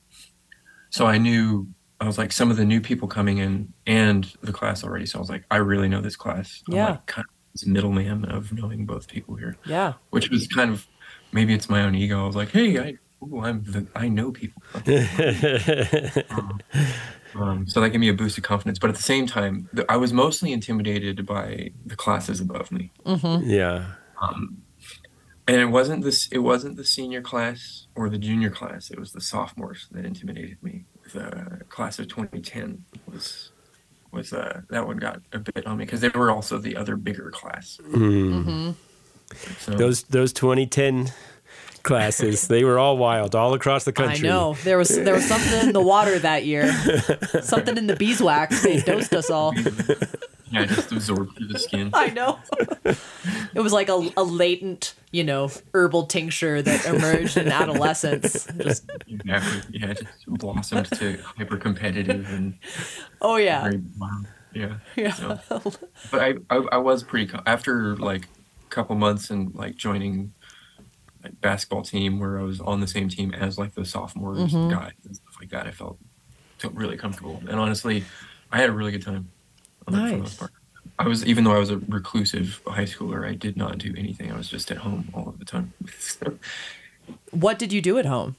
[0.91, 1.69] so I knew
[2.01, 5.07] I was like some of the new people coming in and the class already.
[5.07, 6.62] So I was like, I really know this class.
[6.69, 6.91] I'm Yeah.
[6.91, 9.93] like kind of this middleman of knowing both people here, Yeah.
[10.11, 10.87] which was kind of
[11.33, 12.25] maybe it's my own ego.
[12.25, 14.62] I was like, hey, I ooh, I'm the I know people.
[17.35, 18.78] Um, so that gave me a boost of confidence.
[18.78, 22.90] But at the same time, th- I was mostly intimidated by the classes above me.
[23.06, 23.87] Yeah.
[24.20, 24.58] Um,
[25.48, 26.28] and it wasn't this.
[26.28, 28.90] It wasn't the senior class or the junior class.
[28.90, 30.85] It was the sophomores that intimidated me.
[31.12, 33.50] The class of 2010 was
[34.12, 36.96] was uh, that one got a bit on me because they were also the other
[36.96, 37.80] bigger class.
[39.58, 41.11] So, Those those 2010
[41.83, 44.29] classes, they were all wild all across the country.
[44.29, 44.55] I know.
[44.64, 46.73] There was there was something in the water that year.
[47.42, 48.62] something in the beeswax.
[48.62, 49.55] They dosed us all.
[50.51, 51.90] yeah, just absorbed through the skin.
[51.92, 52.38] I know.
[53.55, 58.47] it was like a, a latent, you know, herbal tincture that emerged in adolescence.
[58.59, 59.81] Just Exactly.
[59.81, 62.59] Yeah, just blossomed to hyper competitive and
[63.21, 63.62] oh yeah.
[63.62, 64.27] very wild.
[64.55, 64.75] Yeah.
[64.97, 65.12] Yeah.
[65.12, 65.62] So,
[66.11, 70.33] but I, I, I was pretty after like a couple months and like joining like
[71.40, 74.70] basketball team where I was on the same team as like the sophomores Mm-hmm.
[74.70, 75.66] guys and stuff like that.
[75.66, 75.98] I felt
[76.58, 78.04] felt really comfortable and honestly,
[78.50, 79.30] I had a really good time.
[79.87, 80.37] on that for the most Nice.
[80.38, 80.52] part.
[80.98, 84.30] I was even though I was a reclusive high schooler, I did not do anything.
[84.32, 85.72] I was just at home all of the time.
[85.98, 86.38] so,
[87.30, 88.37] What did you do at home?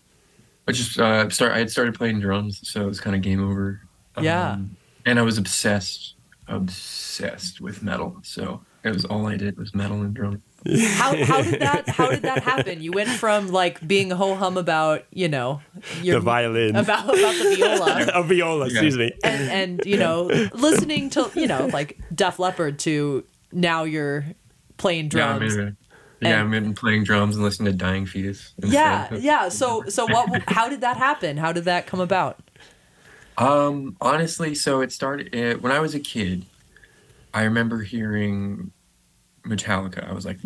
[0.68, 1.52] I just uh, start.
[1.52, 3.82] I had started playing drums, so it was kind of game over.
[4.22, 4.52] Yeah.
[4.52, 6.14] Um, and I was obsessed,
[6.48, 8.18] obsessed with metal.
[8.24, 10.42] So it was all I did was metal and drum.
[10.66, 12.82] How how did that how did that happen?
[12.82, 15.62] You went from like being ho hum about, you know,
[16.02, 16.76] your The violin.
[16.78, 19.12] about about the viola A viola, excuse me.
[19.26, 24.26] and and you know, listening to, you know, like Def Leppard to now you're
[24.78, 25.56] playing Yeah, I'm drums.
[25.58, 25.78] in,
[26.22, 28.54] yeah, And- I'm in playing drums and listening to Dying Fetus.
[28.64, 29.50] Yeah, yeah.
[29.50, 31.36] So so what how did that happen?
[31.36, 32.40] How did that come about?
[33.38, 36.46] Um, honestly, so it started uh, when I was a kid.
[37.34, 38.72] I remember hearing
[39.46, 40.08] Metallica.
[40.08, 40.40] I was like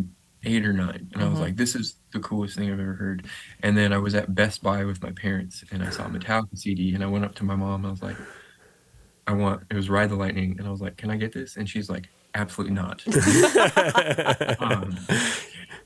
[0.44, 3.26] eight or nine, and I was like, "This is the coolest thing I've ever heard."
[3.62, 6.58] And then I was at Best Buy with my parents, and I saw a Metallica
[6.58, 7.82] CD, and I went up to my mom.
[7.82, 8.18] And I was like,
[9.28, 11.58] "I want." It was Ride the Lightning, and I was like, "Can I get this?"
[11.58, 13.04] And she's like, "Absolutely not."
[14.62, 14.98] um,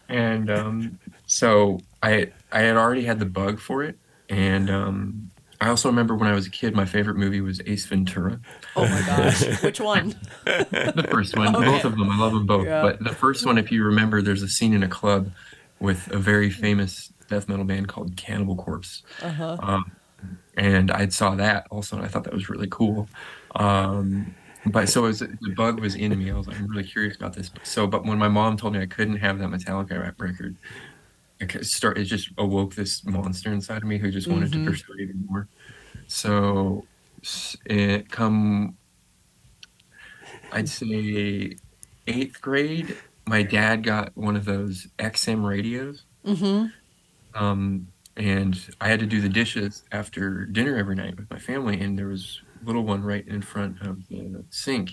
[0.07, 3.97] and um, so I I had already had the bug for it,
[4.29, 5.30] and um,
[5.61, 8.39] I also remember when I was a kid, my favorite movie was Ace Ventura,
[8.75, 9.61] Oh my gosh.
[9.63, 10.15] Which one?
[10.45, 11.55] the first one.
[11.55, 11.65] Okay.
[11.65, 12.65] Both of them, I love them both.
[12.65, 12.81] Yeah.
[12.81, 15.29] But the first one, if you remember, there's a scene in a club
[15.79, 19.03] with a very famous death metal band called Cannibal Corpse.
[19.21, 19.57] Uh-huh.
[19.61, 19.91] Um,
[20.57, 23.07] and I saw that also, and I thought that was really cool.
[23.55, 26.31] Um, but so it was, the bug was in me.
[26.31, 27.51] I was like, I'm really curious about this.
[27.63, 30.55] So, but when my mom told me I couldn't have that Metallica rap record,
[31.41, 31.97] it start.
[31.97, 34.63] It just awoke this monster inside of me who just wanted Mhm.
[34.65, 35.47] to pursue it even more.
[36.07, 36.87] So,
[37.65, 38.77] it come,
[40.51, 41.57] I'd say,
[42.07, 42.97] eighth grade.
[43.27, 46.67] My dad got one of those XM radios Mm-hmm.
[47.33, 51.79] um, and I had to do the dishes after dinner every night with my family.
[51.79, 54.91] And there was little one right in front of the sink,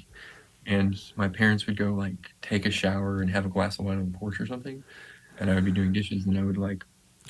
[0.67, 3.99] and my parents would go like take a shower and have a glass of wine
[3.99, 4.85] on the porch or something,
[5.41, 6.85] and I would be doing dishes, and I would like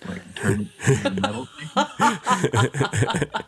[0.07, 1.47] like turn the metal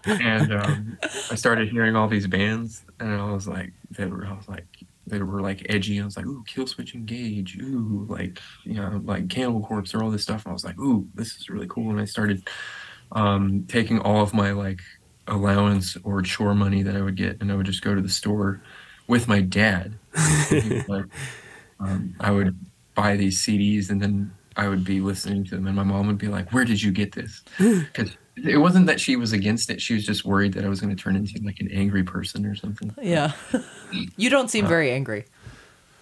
[0.04, 0.20] thing.
[0.20, 0.98] and um,
[1.30, 4.66] I started hearing all these bands, and I was like, they were, I was like,
[5.06, 6.00] they were like edgy.
[6.00, 10.10] I was like, ooh, Killswitch Engage, ooh, like you know, like Cannibal Corpse or all
[10.10, 10.44] this stuff.
[10.44, 11.90] And I was like, ooh, this is really cool.
[11.90, 12.48] And I started
[13.12, 14.80] um, taking all of my like
[15.26, 18.08] allowance or chore money that I would get, and I would just go to the
[18.08, 18.62] store
[19.06, 19.98] with my dad.
[20.88, 21.06] like,
[21.80, 22.58] um, I would
[22.94, 26.18] buy these CDs, and then I would be listening to them, and my mom would
[26.18, 29.80] be like, "Where did you get this?" Because it wasn't that she was against it;
[29.80, 32.46] she was just worried that I was going to turn into like an angry person
[32.46, 32.94] or something.
[33.00, 33.32] Yeah,
[34.16, 35.26] you don't seem uh, very angry.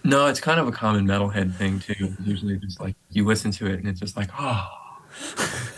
[0.03, 2.15] No, it's kind of a common metalhead thing too.
[2.23, 4.67] Usually, just like you listen to it, and it's just like, oh.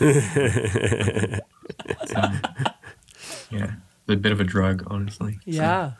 [3.50, 3.72] yeah,
[4.08, 5.38] a bit of a drug, honestly.
[5.44, 5.92] Yeah.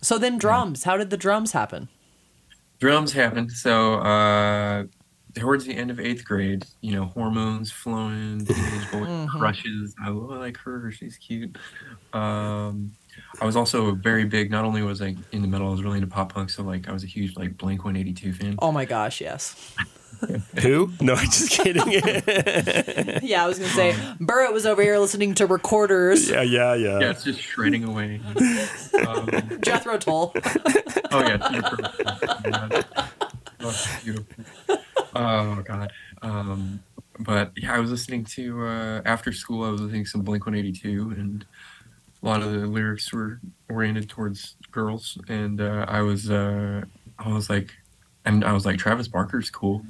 [0.00, 0.84] So, so then, drums.
[0.84, 0.92] Yeah.
[0.92, 1.88] How did the drums happen?
[2.78, 3.52] Drums happened.
[3.52, 4.84] So, uh,
[5.34, 9.38] towards the end of eighth grade, you know, hormones flowing, teenage boy mm-hmm.
[9.38, 9.94] crushes.
[10.02, 10.90] I, like her.
[10.90, 11.56] She's cute.
[12.12, 12.92] Um,
[13.40, 14.50] I was also very big.
[14.50, 16.50] Not only was I in the metal, I was really into pop punk.
[16.50, 18.56] So like, I was a huge like Blink One Eighty Two fan.
[18.60, 19.74] Oh my gosh, yes.
[20.62, 20.90] Who?
[21.00, 21.82] No, I'm just kidding.
[23.22, 26.30] yeah, I was gonna say Burrett was over here listening to recorders.
[26.30, 27.00] Yeah, yeah, yeah.
[27.00, 28.20] Yeah, it's just shredding away.
[29.06, 29.28] Um,
[29.60, 30.32] Jethro Tull.
[31.12, 31.38] oh yeah,
[33.60, 34.44] oh, beautiful.
[35.14, 35.92] Oh god.
[36.22, 36.82] Um,
[37.20, 39.64] but yeah, I was listening to uh, after school.
[39.64, 41.44] I was listening to some Blink One Eighty Two, and
[42.22, 45.18] a lot of the lyrics were oriented towards girls.
[45.28, 46.82] And uh, I was uh,
[47.18, 47.72] I was like,
[48.24, 49.84] and I was like, Travis Barker's cool.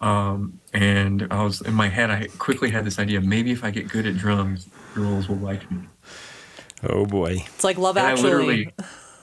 [0.00, 2.10] Um, and I was in my head.
[2.10, 5.70] I quickly had this idea: maybe if I get good at drums, girls will like
[5.70, 5.82] me.
[6.82, 7.36] Oh boy!
[7.54, 8.72] It's like Love and Actually.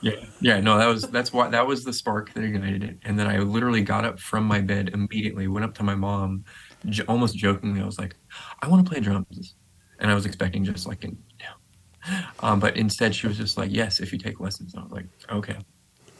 [0.02, 2.98] Yeah, yeah, no, that was that's why that was the spark that ignited it.
[3.04, 6.44] And then I literally got up from my bed immediately, went up to my mom,
[6.88, 8.16] j- almost jokingly, I was like,
[8.62, 9.56] "I want to play drums,"
[10.00, 13.70] and I was expecting just like an, no, um, but instead she was just like,
[13.72, 15.58] "Yes, if you take lessons." And I was like, "Okay."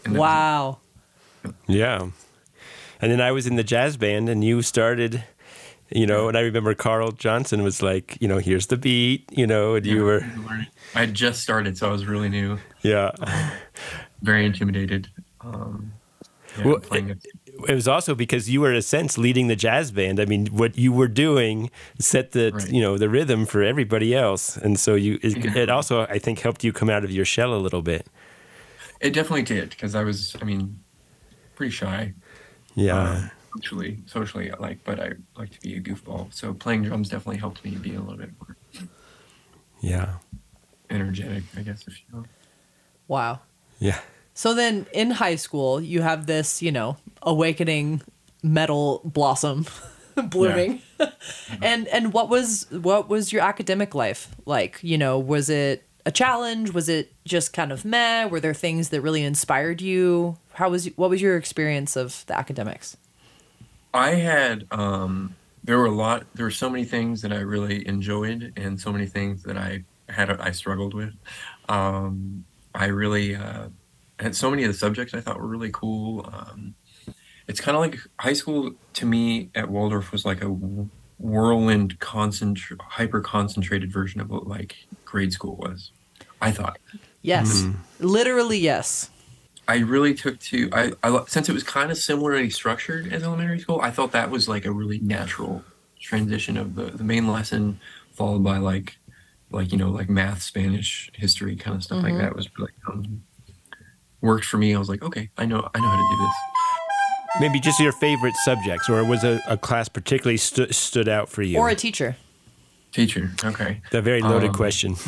[0.08, 0.78] Wow.
[1.68, 2.10] Yeah,
[3.02, 5.24] and then I was in the jazz band, and you started
[5.92, 9.46] you know and i remember carl johnson was like you know here's the beat you
[9.46, 10.26] know and yeah, you were
[10.96, 12.58] i just started so i was really new.
[12.82, 13.12] Yeah.
[13.20, 13.52] Um,
[14.22, 15.10] very intimidated
[15.42, 15.94] um,
[16.58, 17.18] yeah, well, it,
[17.68, 20.20] it, was also because you were in a sense leading the jazz band.
[20.20, 22.70] I mean what you were doing set the right.
[22.70, 24.58] you know the rhythm for everybody else.
[24.58, 25.64] And so you it, yeah.
[25.64, 28.08] it also i think helped you come out of your shell a little bit.
[29.00, 30.80] It definitely did because i was i mean
[31.56, 32.14] pretty shy.
[32.76, 33.12] Yeah.
[33.12, 36.34] Um, socially socially like but i like to be a goofball.
[36.34, 38.56] So playing drums definitely helped me be a little bit more
[39.82, 40.16] yeah.
[40.90, 42.26] energetic i guess if you know
[43.12, 43.42] wow.
[43.80, 44.00] Yeah.
[44.34, 48.02] So then in high school you have this you know awakening
[48.42, 49.68] metal blossom
[50.16, 50.82] blooming.
[51.64, 54.78] And and what was what was your academic life like?
[54.84, 56.74] You know was it a challenge?
[56.74, 58.26] Was it just kind of meh?
[58.26, 60.38] Were there things that really inspired you?
[60.54, 62.98] How was what was your experience of the academics
[63.94, 66.26] I had um, there were a lot.
[66.34, 69.84] There were so many things that I really enjoyed, and so many things that I
[70.10, 71.14] had I struggled with.
[71.70, 73.68] Um, I really uh,
[74.20, 76.30] had so many of the subjects I thought were really cool.
[76.32, 76.76] Um,
[77.48, 80.50] it's kind of like high school to me at Waldorf was like a
[81.20, 84.76] whirlwind, concentra- hyper concentrated version of what like
[85.06, 85.92] grade school was.
[86.42, 86.80] I thought.
[87.22, 87.78] Yes, mm-hmm.
[88.00, 89.11] literally yes.
[89.72, 93.60] I really took to I, I since it was kind of similarly structured as elementary
[93.60, 93.80] school.
[93.80, 95.64] I thought that was like a really natural
[95.98, 97.80] transition of the the main lesson
[98.12, 98.98] followed by like
[99.50, 102.18] like you know like math, Spanish, history kind of stuff mm-hmm.
[102.18, 103.24] like that was like um,
[104.20, 104.76] worked for me.
[104.76, 106.36] I was like, okay, I know I know how to do this.
[107.40, 111.44] Maybe just your favorite subjects, or was a, a class particularly stu- stood out for
[111.44, 112.18] you, or a teacher?
[112.92, 113.32] Teacher.
[113.44, 113.82] Okay.
[113.92, 114.96] The very loaded um, question.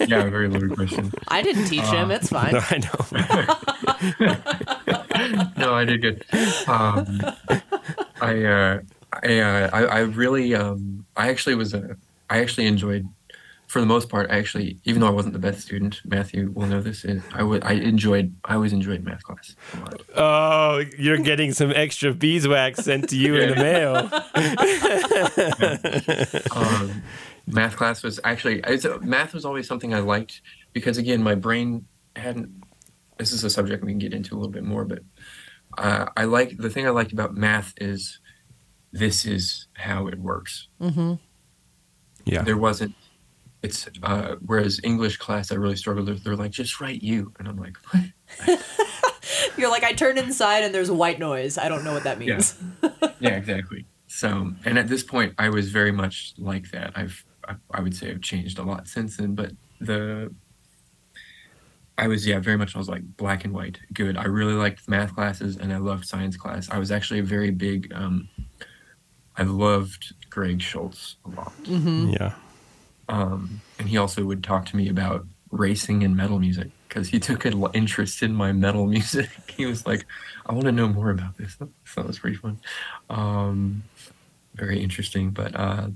[0.00, 1.12] yeah, very loaded question.
[1.28, 2.10] I didn't teach uh, him.
[2.10, 2.52] It's fine.
[2.52, 3.06] No, I know.
[5.58, 6.24] no, I did good.
[6.66, 7.20] Um,
[8.20, 8.80] I, uh,
[9.12, 11.96] I, uh, I, I, really, um, I actually was a,
[12.30, 13.06] I actually enjoyed
[13.72, 16.82] for the most part, actually, even though I wasn't the best student, Matthew will know
[16.82, 17.06] this.
[17.32, 19.56] I would I enjoyed, I always enjoyed math class.
[20.14, 24.10] Oh, you're getting some extra beeswax sent to you in the mail.
[26.54, 27.02] um,
[27.46, 28.62] math class was actually,
[29.00, 30.42] math was always something I liked
[30.74, 32.50] because again, my brain hadn't.
[33.16, 34.98] This is a subject we can get into a little bit more, but
[35.78, 38.20] uh, I like the thing I liked about math is
[38.92, 40.68] this is how it works.
[40.78, 41.14] Mm-hmm.
[42.26, 42.94] Yeah, there wasn't
[43.62, 46.06] it's uh, whereas English class I really struggled.
[46.06, 48.60] They're, they're like, just write you, and I'm like, what?
[49.56, 51.58] You're like, I turn inside and there's white noise.
[51.58, 52.60] I don't know what that means.
[52.82, 53.86] Yeah, yeah exactly.
[54.08, 56.92] So, and at this point, I was very much like that.
[56.96, 59.34] I've, I, I would say, I've changed a lot since then.
[59.34, 60.34] But the,
[61.98, 62.74] I was yeah, very much.
[62.74, 64.16] I was like black and white, good.
[64.16, 66.68] I really liked math classes and I loved science class.
[66.70, 67.92] I was actually a very big.
[67.94, 68.28] Um,
[69.36, 71.52] I loved Greg Schultz a lot.
[71.62, 72.10] Mm-hmm.
[72.10, 72.34] Yeah.
[73.12, 77.20] Um, and he also would talk to me about racing and metal music because he
[77.20, 79.28] took an interest in my metal music.
[79.54, 80.06] he was like,
[80.46, 81.56] I want to know more about this.
[81.58, 82.58] So that was pretty fun.
[83.10, 83.82] Um,
[84.54, 85.30] very interesting.
[85.30, 85.88] But uh,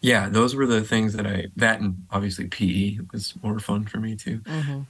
[0.00, 3.98] yeah, those were the things that I, that and obviously PE was more fun for
[3.98, 4.38] me too.
[4.38, 4.80] Mm-hmm.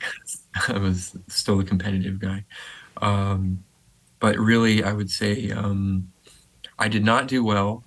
[0.72, 2.44] I was still a competitive guy.
[2.98, 3.64] Um,
[4.20, 6.12] but really, I would say um,
[6.78, 7.82] I did not do well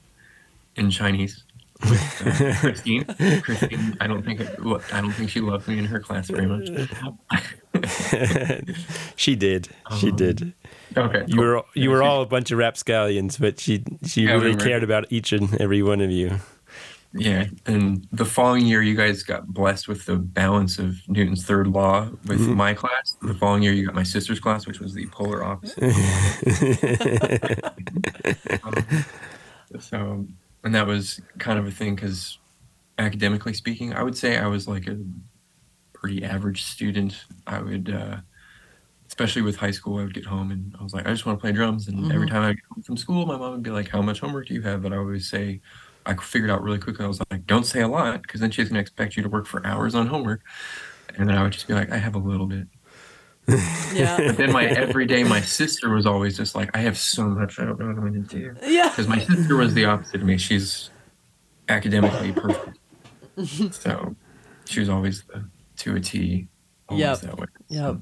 [0.76, 1.43] in Chinese
[1.90, 3.06] with uh, Christine.
[3.42, 6.70] Christine, I don't think I don't think she loved me in her class very much.
[9.16, 9.70] she did.
[10.00, 10.54] She um, did.
[10.96, 11.24] Okay.
[11.28, 11.46] You cool.
[11.46, 15.12] were you were all a bunch of rapscallions, but she she yeah, really cared about
[15.12, 16.40] each and every one of you.
[17.16, 21.68] Yeah, and the following year, you guys got blessed with the balance of Newton's third
[21.68, 22.56] law with mm-hmm.
[22.56, 23.16] my class.
[23.22, 25.84] The following year, you got my sister's class, which was the polar opposite.
[28.64, 29.06] um,
[29.80, 30.26] so
[30.64, 32.38] and that was kind of a thing because
[32.98, 34.98] academically speaking, I would say I was like a
[35.94, 37.26] pretty average student.
[37.48, 38.18] I would, uh,
[39.08, 41.40] especially with high school, I would get home and I was like, I just want
[41.40, 41.88] to play drums.
[41.88, 42.12] And mm-hmm.
[42.12, 44.48] every time I get home from school, my mom would be like, How much homework
[44.48, 44.82] do you have?
[44.82, 45.62] But I always say,
[46.06, 47.06] I figured out really quickly.
[47.06, 49.30] I was like, Don't say a lot because then she's going to expect you to
[49.30, 50.42] work for hours on homework.
[51.18, 52.68] And then I would just be like, I have a little bit.
[53.48, 54.18] Yeah.
[54.18, 57.60] but then my every day, my sister was always just like, I have so much
[57.60, 58.56] I don't know what I'm going to do.
[58.66, 58.90] Yeah.
[58.90, 60.38] Because my sister was the opposite of me.
[60.38, 60.90] She's
[61.70, 62.80] academically perfect.
[63.74, 64.16] so
[64.66, 65.46] she was always the,
[65.78, 66.48] to a T.
[66.92, 67.20] Yep.
[67.20, 67.48] That way.
[67.70, 67.98] Yep.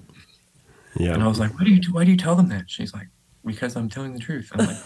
[0.97, 1.13] Yeah.
[1.13, 2.69] And I was like, why do you why do you tell them that?
[2.69, 3.07] She's like,
[3.45, 4.51] because I'm telling the truth.
[4.53, 4.77] I'm like,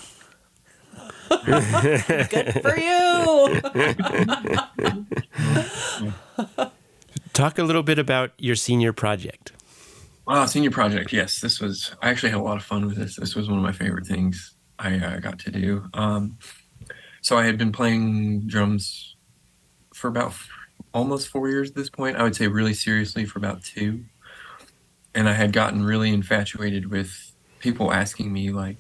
[2.30, 3.62] Good for you.
[7.34, 9.52] Talk a little bit about your senior project.
[10.28, 11.40] Uh, senior project, yes.
[11.40, 13.16] This was, I actually had a lot of fun with this.
[13.16, 15.88] This was one of my favorite things I uh, got to do.
[15.94, 16.40] Um,
[17.22, 19.16] so I had been playing drums
[19.94, 20.50] for about f-
[20.94, 22.18] almost four years at this point.
[22.18, 24.06] I would say really seriously for about two.
[25.14, 28.78] And I had gotten really infatuated with people asking me, like,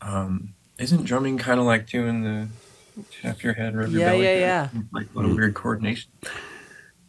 [0.00, 2.48] um, isn't drumming kind of like doing the
[3.22, 4.24] tap your head, rub your yeah, belly?
[4.24, 4.80] Yeah, yeah, yeah.
[4.92, 6.10] Like a little weird coordination.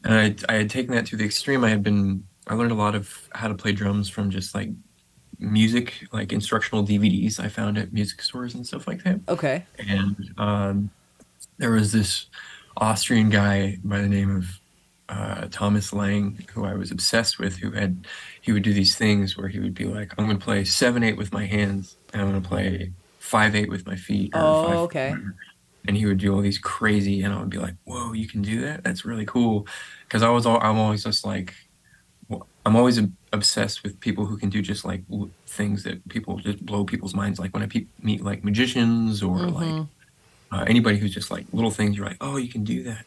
[0.03, 1.63] And I, I had taken that to the extreme.
[1.63, 4.69] I had been I learned a lot of how to play drums from just like
[5.39, 9.19] music, like instructional DVDs I found at music stores and stuff like that.
[9.27, 9.65] Okay.
[9.77, 10.89] And um,
[11.57, 12.27] there was this
[12.77, 14.59] Austrian guy by the name of
[15.09, 18.07] uh, Thomas Lang, who I was obsessed with, who had
[18.41, 21.03] he would do these things where he would be like, "I'm going to play seven
[21.03, 24.67] eight with my hands, and I'm going to play five eight with my feet." oh,
[24.67, 25.15] five, okay.
[25.87, 28.41] And he would do all these crazy, and I would be like, "Whoa, you can
[28.41, 28.83] do that?
[28.83, 29.65] That's really cool."
[30.03, 31.53] Because I was all, I'm always just like
[32.65, 32.99] I'm always
[33.31, 35.01] obsessed with people who can do just like
[35.45, 37.39] things that people just blow people's minds.
[37.39, 39.55] Like when I pe- meet like magicians or mm-hmm.
[39.55, 39.87] like
[40.51, 43.05] uh, anybody who's just like little things, you're like, oh, you can do that.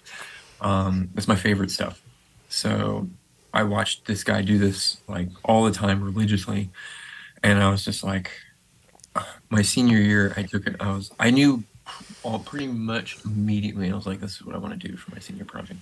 [0.63, 2.01] Um, that's my favorite stuff.
[2.49, 3.09] So
[3.53, 6.71] I watched this guy do this like all the time religiously,
[7.43, 8.31] and I was just like,
[9.51, 10.77] my senior year, I took it.
[10.81, 11.65] I was I knew
[12.23, 13.91] all pretty much immediately.
[13.91, 15.81] I was like, this is what I want to do for my senior project.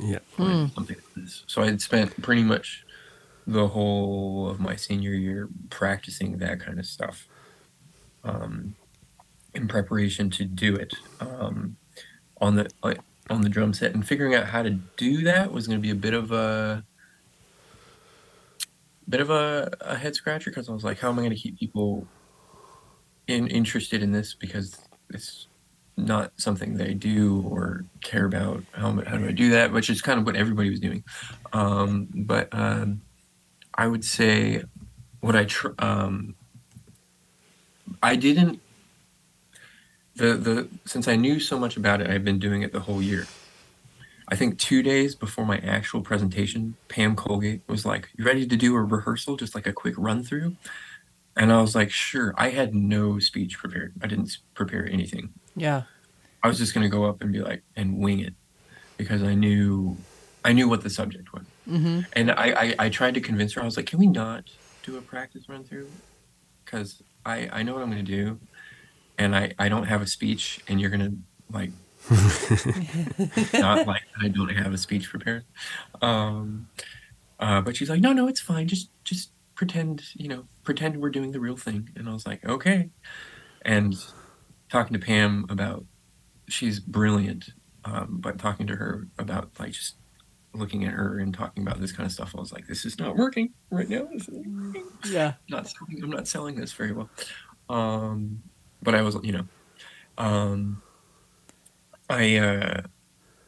[0.00, 0.74] Yeah, mm.
[0.74, 1.44] something like this.
[1.46, 2.86] So I had spent pretty much
[3.46, 7.28] the whole of my senior year practicing that kind of stuff
[8.24, 8.74] um,
[9.54, 11.76] in preparation to do it um,
[12.40, 15.66] on the like, on the drum set and figuring out how to do that was
[15.66, 16.84] going to be a bit of a
[19.08, 21.36] bit of a, a head scratcher because I was like, how am I going to
[21.36, 22.06] keep people
[23.26, 24.78] in, interested in this because
[25.10, 25.48] it's
[26.06, 28.64] not something they do or care about.
[28.72, 29.72] How, how do I do that?
[29.72, 31.04] Which is kind of what everybody was doing.
[31.52, 33.02] Um, but um,
[33.74, 34.64] I would say
[35.20, 36.34] what I tr- um,
[38.02, 38.60] I didn't
[40.20, 43.02] the the since I knew so much about it, I've been doing it the whole
[43.02, 43.26] year.
[44.28, 48.56] I think two days before my actual presentation, Pam Colgate was like, "You ready to
[48.56, 49.36] do a rehearsal?
[49.36, 50.56] Just like a quick run through."
[51.36, 53.94] And I was like, "Sure." I had no speech prepared.
[54.02, 55.32] I didn't prepare anything.
[55.60, 55.82] Yeah.
[56.42, 58.34] I was just gonna go up and be like and wing it
[58.96, 59.96] because I knew
[60.44, 61.44] I knew what the subject was.
[61.68, 62.00] Mm-hmm.
[62.14, 63.62] And I, I, I tried to convince her.
[63.62, 64.44] I was like, "Can we not
[64.82, 65.90] do a practice run through?
[66.64, 68.40] Because I I know what I'm going to do,
[69.18, 71.16] and I I don't have a speech, and you're going to
[71.52, 71.70] like
[73.52, 75.44] Not like I don't have a speech prepared.
[76.00, 76.68] Um,
[77.38, 78.68] uh, but she's like, no, no, it's fine.
[78.68, 81.90] Just, just pretend, you know, pretend we're doing the real thing.
[81.94, 82.90] And I was like, okay.
[83.62, 83.94] And
[84.70, 85.84] talking to Pam about,
[86.48, 87.50] she's brilliant.
[87.84, 89.96] Um, but talking to her about like just
[90.52, 92.98] looking at her and talking about this kind of stuff, I was like, this is
[92.98, 94.08] not working right now.
[95.04, 95.34] Yeah.
[95.48, 97.08] Not selling, I'm not selling this very well.
[97.68, 98.42] Um,
[98.82, 99.44] but I was, you know,
[100.18, 100.82] um,
[102.08, 102.82] I, uh,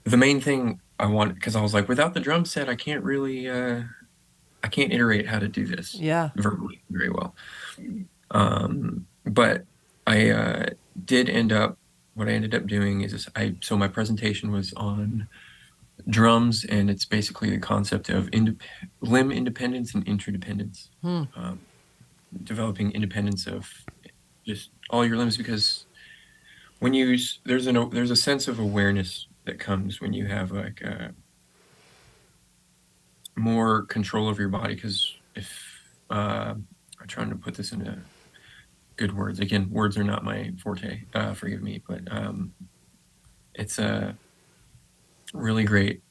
[0.04, 3.02] the main thing I wanted, because I was like, without the drum set, I can't
[3.04, 3.82] really, uh,
[4.62, 6.30] I can't iterate how to do this Yeah.
[6.36, 7.34] verbally very well.
[8.30, 9.64] Um, but
[10.06, 10.66] I uh,
[11.05, 11.78] did end up,
[12.14, 15.28] what I ended up doing is I, so my presentation was on
[16.09, 18.61] drums, and it's basically the concept of indep-
[19.01, 20.90] limb independence and interdependence.
[21.03, 21.24] Hmm.
[21.36, 21.61] Um,
[22.45, 23.70] developing independence of
[24.47, 25.86] just all your limbs because
[26.78, 30.51] when you use, there's an there's a sense of awareness that comes when you have
[30.51, 31.14] like a
[33.36, 35.80] more control over your body because if
[36.11, 36.55] uh,
[37.01, 37.99] I'm trying to put this into
[38.97, 42.53] good words again words are not my forte uh, forgive me but um,
[43.55, 44.16] it's a
[45.34, 46.03] really great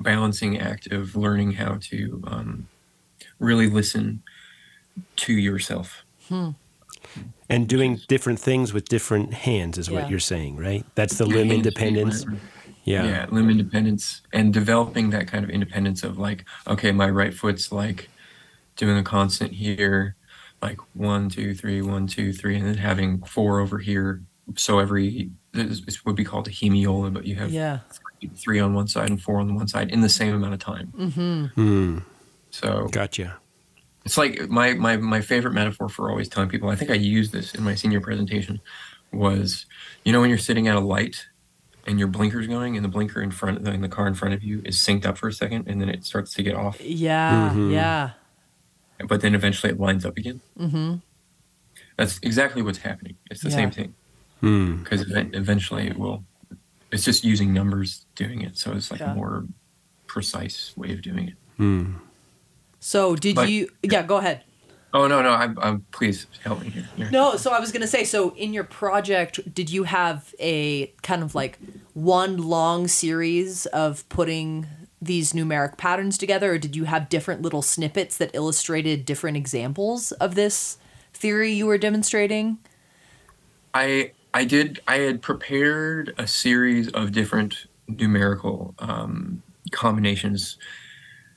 [0.00, 2.68] balancing act of learning how to um,
[3.38, 4.22] really listen
[5.16, 6.04] to yourself
[7.48, 10.00] And doing different things with different hands is Yeah.
[10.00, 10.84] what you're saying, right?
[10.96, 12.24] That's the limb independence.
[12.84, 13.04] Yeah.
[13.04, 17.72] yeah limb independence and developing that kind of independence of like okay my right foot's
[17.72, 18.08] like
[18.76, 20.14] doing a constant here
[20.62, 24.22] like one two three one two three and then having four over here
[24.56, 27.80] so every this this would be called a hemiola but you have Yeah.
[28.20, 30.54] three, three on one side and four on the one side in the same amount
[30.54, 31.44] of time Mm-hmm.
[31.54, 31.98] Hmm.
[32.50, 33.36] so Gotcha.
[34.04, 37.32] it's like my, my my favorite metaphor for always telling people i think i used
[37.32, 38.60] this in my senior presentation
[39.12, 39.66] was
[40.04, 41.26] you know when you're sitting at a light
[41.86, 44.42] and your blinker's going and the blinker in front in the car in front of
[44.42, 47.52] you is synced up for a second and then it starts to get off Yeah.
[47.54, 47.72] Mhm.
[47.72, 48.10] Yeah.
[49.08, 50.94] But then eventually it lines up again Mm-hmm.
[51.96, 53.56] that's exactly what's happening it's the Yeah.
[53.56, 53.94] same thing
[54.40, 54.82] Hmm.
[54.82, 56.24] because eventually it will
[56.92, 59.12] it's just using numbers doing it so it's like Yeah.
[59.12, 59.46] a more
[60.06, 61.94] precise way of doing it Hmm.
[62.80, 63.68] So did But- you?
[63.82, 64.02] Yeah.
[64.02, 64.42] Go ahead.
[64.94, 67.10] oh no no i'm, I'm please help me here Here.
[67.10, 71.22] No, so I was gonna say, so in your project, did you have a kind
[71.22, 71.58] of like
[71.94, 74.66] one long series of putting
[75.00, 80.12] these numeric patterns together, or did you have different little snippets that illustrated different examples
[80.12, 80.78] of this
[81.12, 82.58] theory you were demonstrating?
[83.74, 90.56] I I did I had prepared a series of different numerical um, combinations,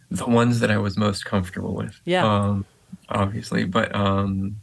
[0.09, 1.99] the ones that I was most comfortable with.
[2.05, 2.25] Yeah.
[2.25, 2.65] Um,
[3.09, 4.61] obviously, but um,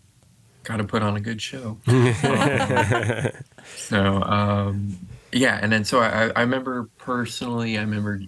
[0.65, 1.79] got to put on a good show.
[3.77, 4.99] so um,
[5.33, 8.21] yeah, and then so I I remember personally I remember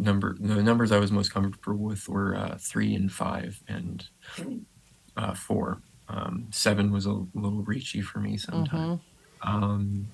[0.00, 4.04] number the numbers I was most comfortable with were uh, three and five and
[5.16, 5.82] uh, four.
[6.08, 9.00] Um, seven was a little reachy for me sometimes.
[9.42, 10.06] Um,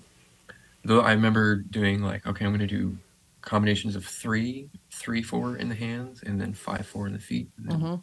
[0.85, 2.97] though I remember doing like, okay, I'm going to do
[3.41, 7.49] combinations of three, three, four in the hands, and then five, four in the feet.
[7.59, 8.03] And then Mhm.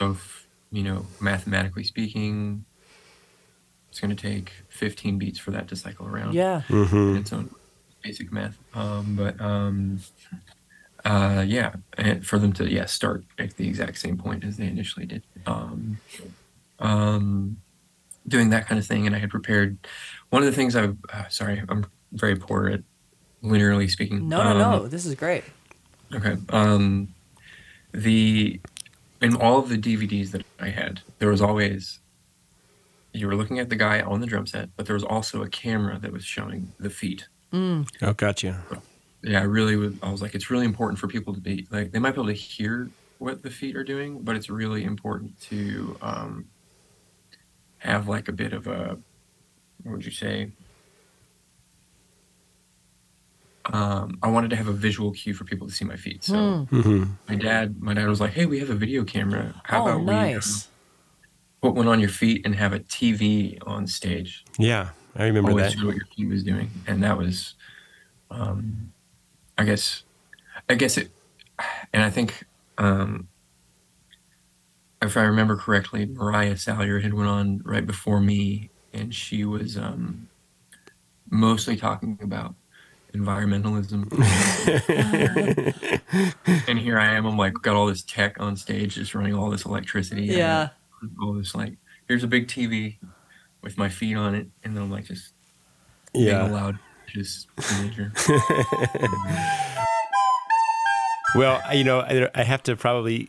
[0.00, 2.64] So, if, you know, mathematically speaking,
[3.90, 6.62] it's going to take 15 beats for that to cycle around Yeah.
[6.62, 7.50] hmm in its own
[8.02, 8.56] basic math.
[8.72, 10.00] Um, but um,
[11.04, 14.66] uh, yeah, and for them to yeah start at the exact same point as they
[14.66, 15.22] initially did.
[15.46, 15.98] Um,
[16.78, 17.56] um,
[18.28, 19.78] doing that kind of thing, and I had prepared
[20.30, 20.88] one of the things I.
[21.12, 22.82] Uh, sorry, I'm very poor at
[23.42, 24.28] linearly speaking.
[24.28, 24.86] No, no, Um, no.
[24.88, 25.44] This is great.
[26.12, 26.36] Okay.
[26.50, 27.14] Um,
[27.92, 28.60] the
[29.20, 31.98] in all of the DVDs that I had, there was always
[33.12, 35.48] you were looking at the guy on the drum set, but there was also a
[35.48, 37.26] camera that was showing the feet.
[37.52, 37.88] Mm.
[38.02, 38.62] Oh, gotcha.
[39.22, 39.98] Yeah, I really would.
[40.02, 42.26] I was like, it's really important for people to be like they might be able
[42.28, 46.46] to hear what the feet are doing, but it's really important to um,
[47.78, 48.98] have like a bit of a
[49.82, 50.52] what would you say?
[53.72, 56.24] Um, I wanted to have a visual cue for people to see my feet.
[56.24, 56.62] So Hmm.
[56.64, 59.54] hmm my dad, my dad was like, "Hey, we have a video camera.
[59.64, 60.68] How oh, about we nice.
[61.62, 64.44] put one on your feet and have a TV on stage?
[64.58, 65.78] Yeah, I remember Always that.
[65.78, 67.54] show what your feet was doing." And that was,
[68.30, 68.92] um,
[69.60, 70.04] I guess,
[70.70, 71.10] I guess it,
[71.92, 72.44] and I think,
[72.78, 73.28] um,
[75.02, 79.76] if I remember correctly, Mariah Salyer had went on right before me, and she was
[79.76, 80.30] um,
[81.28, 82.54] mostly talking about
[83.12, 84.10] environmentalism.
[86.66, 87.26] and here I am.
[87.26, 90.28] I'm like, got all this tech on stage, just running all this electricity.
[90.28, 90.68] and Yeah.
[91.20, 91.74] All this like,
[92.08, 92.96] here's a big TV
[93.60, 95.34] with my feet on it, and then I'm like just
[96.14, 96.72] being Yeah.
[101.34, 103.28] well, you know, I have to probably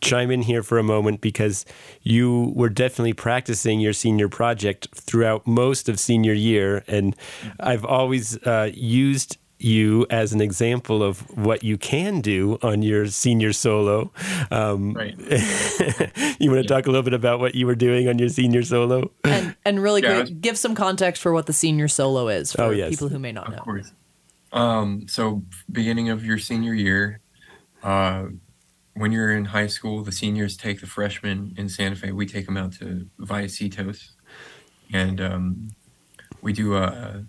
[0.00, 1.66] chime in here for a moment because
[2.02, 6.84] you were definitely practicing your senior project throughout most of senior year.
[6.86, 7.14] And
[7.58, 13.06] I've always uh, used you as an example of what you can do on your
[13.06, 14.10] senior solo.
[14.50, 15.18] Um, right.
[16.38, 18.62] you want to talk a little bit about what you were doing on your senior
[18.62, 19.10] solo?
[19.24, 22.62] And, and really yeah, quick, give some context for what the senior solo is for
[22.62, 22.90] oh, yes.
[22.90, 23.58] people who may not of know.
[23.58, 23.92] Of course.
[24.52, 27.20] Um, so, beginning of your senior year,
[27.82, 28.26] uh,
[28.94, 32.12] when you're in high school, the seniors take the freshmen in Santa Fe.
[32.12, 34.10] We take them out to Vallecitos,
[34.92, 35.70] and um,
[36.42, 37.24] we do a,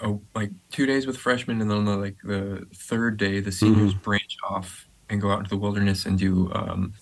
[0.00, 3.92] a, like two days with freshmen, and then the, like the third day, the seniors
[3.92, 4.02] mm-hmm.
[4.02, 6.94] branch off and go out into the wilderness and do um,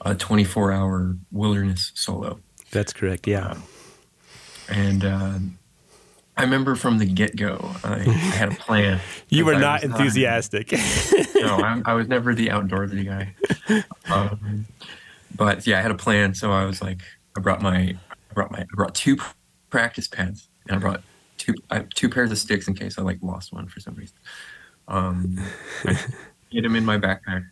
[0.00, 2.40] a 24 hour wilderness solo.
[2.70, 3.26] That's correct.
[3.26, 3.50] Yeah.
[3.50, 3.62] Um,
[4.68, 5.38] and uh,
[6.36, 9.00] I remember from the get go, I, I, had a plan.
[9.28, 10.72] you were not enthusiastic.
[10.72, 13.34] Not, no, I, I, was never the outdoorsy guy.
[14.10, 14.66] Um,
[15.34, 16.34] but yeah, I had a plan.
[16.34, 17.02] So I was like,
[17.36, 19.18] I brought my, I brought my, I brought two
[19.68, 21.02] practice pads, and I brought
[21.42, 24.16] two, I, two pairs of sticks in case I like lost one for some reason.
[24.88, 25.40] Um,
[25.84, 25.98] I
[26.50, 27.46] hid them in my backpack,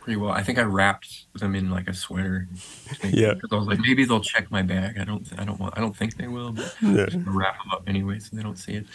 [0.00, 0.30] pretty well.
[0.30, 2.48] I think I wrapped them in like a sweater.
[3.04, 3.34] Yeah.
[3.34, 4.98] Because I was like, maybe they'll check my bag.
[4.98, 5.26] I don't.
[5.38, 5.76] I don't want.
[5.76, 6.52] I don't think they will.
[6.52, 7.06] But yeah.
[7.06, 8.86] just wrap them up anyway, so they don't see it.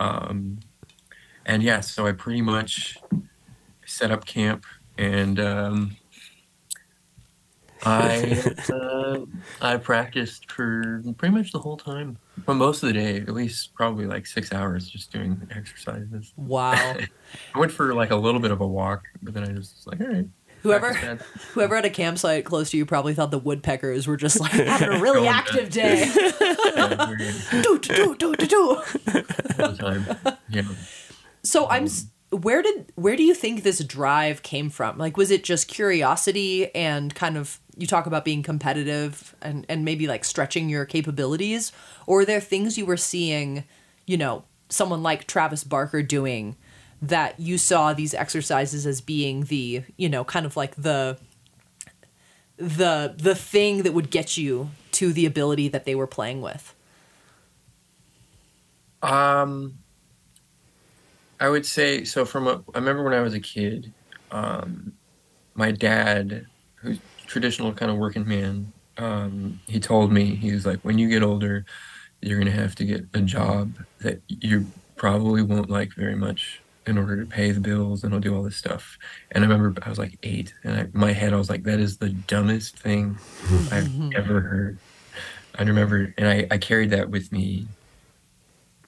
[0.00, 0.60] Um,
[1.44, 2.96] and yeah, so I pretty much
[3.84, 4.64] set up camp,
[4.96, 5.96] and um,
[7.84, 9.18] I uh,
[9.60, 13.74] I practiced for pretty much the whole time, for most of the day, at least
[13.74, 16.32] probably like six hours, just doing exercises.
[16.36, 16.72] Wow!
[17.54, 20.00] I went for like a little bit of a walk, but then I just like,
[20.00, 20.26] all right.
[20.62, 20.92] Whoever,
[21.54, 24.90] whoever had a campsite close to you probably thought the woodpeckers were just like having
[24.90, 26.08] a really active day.
[27.62, 28.82] do do do do do.
[30.48, 30.62] Yeah.
[31.42, 31.88] So I'm.
[32.30, 34.96] Where did where do you think this drive came from?
[34.96, 39.84] Like, was it just curiosity and kind of you talk about being competitive and and
[39.84, 41.72] maybe like stretching your capabilities
[42.06, 43.64] or are there things you were seeing
[44.06, 46.56] you know someone like Travis Barker doing
[47.00, 51.18] that you saw these exercises as being the you know kind of like the
[52.56, 56.74] the the thing that would get you to the ability that they were playing with?
[59.02, 59.78] Um
[61.42, 63.92] i would say so from a i remember when i was a kid
[64.30, 64.92] um
[65.54, 66.46] my dad
[66.76, 66.98] who's
[67.32, 68.70] traditional kind of working man.
[68.98, 71.64] Um, he told me he was like, when you get older,
[72.20, 74.66] you're gonna have to get a job that you
[74.96, 78.42] probably won't like very much in order to pay the bills and I'll do all
[78.42, 78.98] this stuff.
[79.30, 81.80] And I remember I was like eight, and I, my head I was like, that
[81.80, 83.16] is the dumbest thing
[83.70, 84.78] I've ever heard.
[85.58, 87.66] I remember, and I, I carried that with me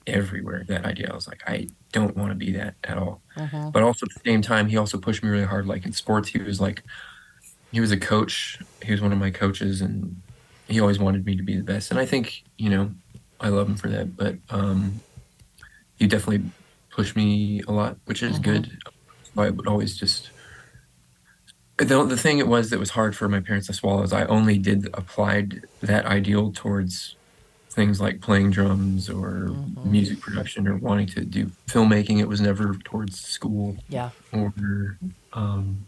[0.06, 0.64] everywhere.
[0.68, 3.22] That idea, I was like, I don't want to be that at all.
[3.36, 3.70] Uh-huh.
[3.70, 5.66] But also at the same time, he also pushed me really hard.
[5.66, 6.82] Like in sports, he was like,
[7.74, 8.60] he was a coach.
[8.84, 10.20] He was one of my coaches, and
[10.68, 11.90] he always wanted me to be the best.
[11.90, 12.92] And I think you know
[13.40, 14.16] I love him for that.
[14.16, 15.00] But um,
[15.96, 16.48] he definitely
[16.90, 18.52] pushed me a lot, which is mm-hmm.
[18.52, 18.78] good.
[19.36, 20.30] I would always just
[21.78, 24.24] the, the thing it was that was hard for my parents to swallow is I
[24.26, 27.16] only did applied that ideal towards
[27.70, 29.90] things like playing drums or mm-hmm.
[29.90, 32.20] music production or wanting to do filmmaking.
[32.20, 33.76] It was never towards school.
[33.88, 34.10] Yeah.
[34.32, 34.96] Or
[35.32, 35.86] um,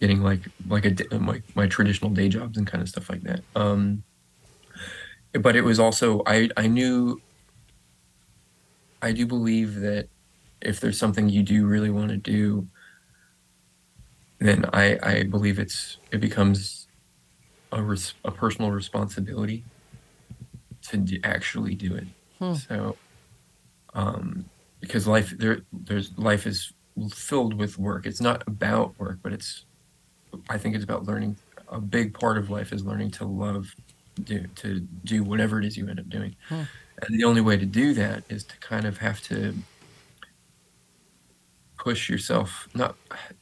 [0.00, 3.40] getting like like a my, my traditional day jobs and kind of stuff like that.
[3.54, 4.02] Um,
[5.32, 7.20] but it was also I I knew
[9.02, 10.08] I do believe that
[10.60, 12.66] if there's something you do really want to do,
[14.38, 16.88] then I I believe it's it becomes
[17.72, 19.64] a res, a personal responsibility
[20.88, 22.06] to d- actually do it.
[22.38, 22.54] Hmm.
[22.54, 22.96] So,
[23.94, 24.44] um,
[24.80, 26.72] because life there there's life is
[27.12, 28.06] filled with work.
[28.06, 29.65] It's not about work, but it's
[30.48, 31.36] I think it's about learning.
[31.68, 33.74] A big part of life is learning to love,
[34.22, 36.36] do to do whatever it is you end up doing.
[36.48, 36.62] Hmm.
[37.02, 39.54] And the only way to do that is to kind of have to
[41.78, 42.96] push yourself, not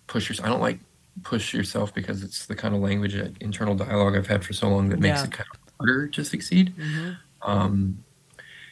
[0.07, 0.47] push yourself.
[0.47, 0.80] I don't like
[1.22, 4.68] push yourself because it's the kind of language, uh, internal dialogue I've had for so
[4.68, 5.24] long that makes yeah.
[5.24, 6.74] it kind of harder to succeed.
[6.76, 7.11] Mm-hmm.
[7.51, 8.05] Um,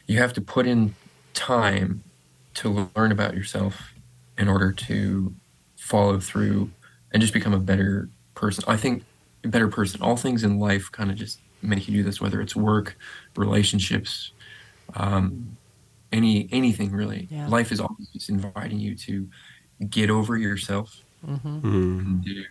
[0.07, 0.95] you have to put in
[1.35, 2.03] time
[2.55, 3.95] to learn about yourself
[4.37, 5.35] in order to
[5.77, 6.71] follow through
[7.13, 8.65] and just become a better person.
[8.67, 9.05] I think
[9.45, 10.03] a better person.
[10.03, 12.97] All things in life kind of just make you do this, whether it's work,
[13.37, 14.33] relationships,
[14.95, 15.57] um,
[16.13, 17.29] any anything really.
[17.31, 17.49] Yeah.
[17.49, 19.29] Life is always just inviting you to
[19.89, 21.49] get over yourself mm-hmm.
[21.67, 22.45] and do,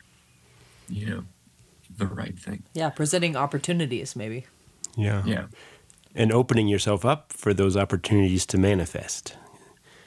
[0.90, 1.24] you know,
[1.98, 2.64] the right thing.
[2.74, 4.46] Yeah, presenting opportunities, maybe.
[4.96, 5.24] Yeah.
[5.26, 5.46] Yeah.
[6.14, 9.38] And opening yourself up for those opportunities to manifest.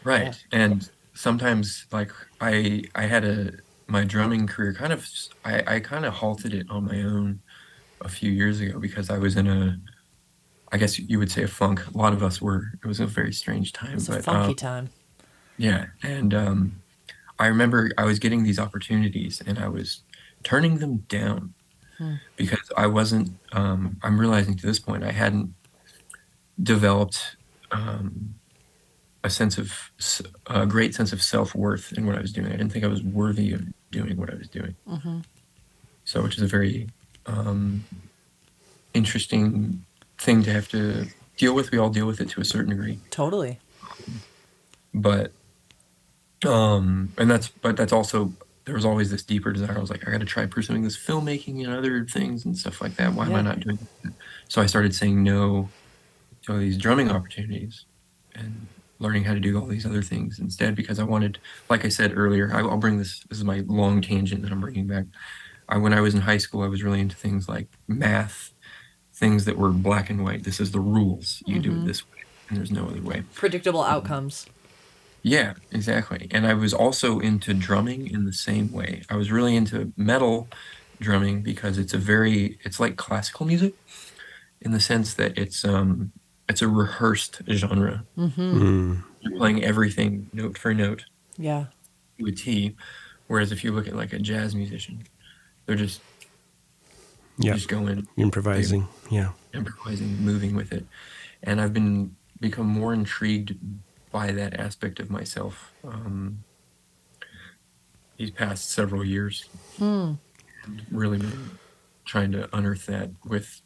[0.02, 0.36] Right.
[0.52, 3.52] And sometimes like I I had a
[3.94, 5.08] my drumming career kind of
[5.44, 7.40] I, I kind of halted it on my own
[8.00, 9.78] a few years ago because I was in a
[10.72, 11.86] I guess you would say a funk.
[11.86, 12.72] A lot of us were.
[12.82, 13.94] It was a very strange time.
[13.94, 14.90] It's a but, funky um, time.
[15.56, 16.82] Yeah, and um,
[17.38, 20.00] I remember I was getting these opportunities and I was
[20.42, 21.54] turning them down
[22.34, 23.30] because I wasn't.
[23.52, 25.54] Um, I'm realizing to this point I hadn't
[26.60, 27.36] developed
[27.70, 28.34] um,
[29.24, 29.90] a sense of
[30.46, 32.48] a great sense of self worth in what I was doing.
[32.48, 33.62] I didn't think I was worthy of
[33.98, 34.74] doing what I was doing.
[36.04, 36.88] So, which is a very
[37.26, 37.84] um,
[38.92, 39.84] interesting
[40.18, 41.70] thing to have to deal with.
[41.70, 42.98] We all deal with it to a certain degree.
[43.10, 43.58] Totally.
[44.92, 45.32] but
[46.46, 48.32] um and that's but that's also
[48.64, 49.76] there was always this deeper desire.
[49.76, 52.94] I was like i gotta try pursuing this filmmaking and other things and stuff like
[52.96, 53.14] that.
[53.14, 54.12] Why am i not doing that
[54.48, 55.68] so i started saying no
[56.44, 57.86] to all these drumming opportunities.
[58.34, 58.66] And
[59.04, 61.38] learning how to do all these other things instead because i wanted
[61.68, 64.60] like i said earlier I, i'll bring this this is my long tangent that i'm
[64.60, 65.04] bringing back
[65.68, 68.52] I, when i was in high school i was really into things like math
[69.12, 72.18] things that were black and white this is the rules you do it this way
[72.48, 74.46] and there's no other way Predictable outcomes.
[75.22, 76.28] yeah, exactly.
[76.30, 79.02] And I was also into drumming in the same way.
[79.08, 80.48] I was really into metal
[81.00, 83.72] drumming because it's a very it's like classical music
[84.60, 86.12] in the sense that it's um
[86.48, 88.04] it's a rehearsed genre.
[88.18, 89.02] Mm.
[89.20, 91.04] You're playing everything note for note
[91.38, 91.66] Yeah.
[92.18, 92.76] to a T.
[93.26, 95.04] Whereas if you look at like a jazz musician,
[95.66, 96.00] they're just
[97.38, 97.54] Yeah.
[97.54, 98.86] just going Improvising.
[99.10, 99.32] Yeah.
[99.54, 100.86] improvising, moving with it.
[101.42, 103.56] And I've been become more intrigued
[104.12, 106.44] by that aspect of myself um,
[108.18, 109.48] these past several years.
[109.80, 110.18] And
[110.90, 111.20] really
[112.04, 113.60] trying to unearth that with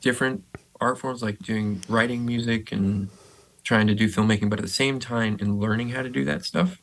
[0.00, 0.44] different
[0.80, 3.08] art forms, like doing writing music and
[3.64, 6.44] trying to do filmmaking, but at the same time, in learning how to do that
[6.44, 6.80] stuff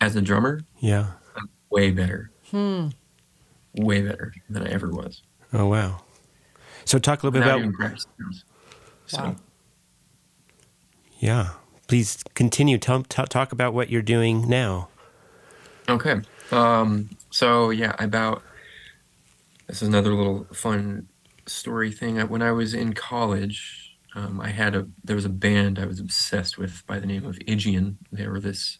[0.00, 1.12] as a drummer, Yeah.
[1.70, 2.30] way better.
[2.50, 2.88] Hmm.
[3.74, 5.22] Way better than I ever was.
[5.52, 6.02] Oh wow.
[6.84, 7.96] So talk a little bit about even.
[9.06, 9.36] So, Wow.
[11.18, 11.50] yeah.
[11.86, 12.76] Please continue.
[12.78, 14.88] Tell, t- talk about what you're doing now.
[15.88, 16.20] Okay.
[16.52, 18.42] Um, so yeah, about
[19.66, 21.07] this is another little fun
[21.48, 22.18] story thing.
[22.28, 26.00] When I was in college, um, I had a there was a band I was
[26.00, 27.96] obsessed with by the name of Aegaeon.
[28.12, 28.78] They were this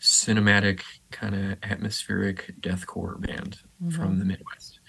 [0.00, 3.58] cinematic kind of atmospheric deathcore band
[3.90, 4.80] from the Midwest,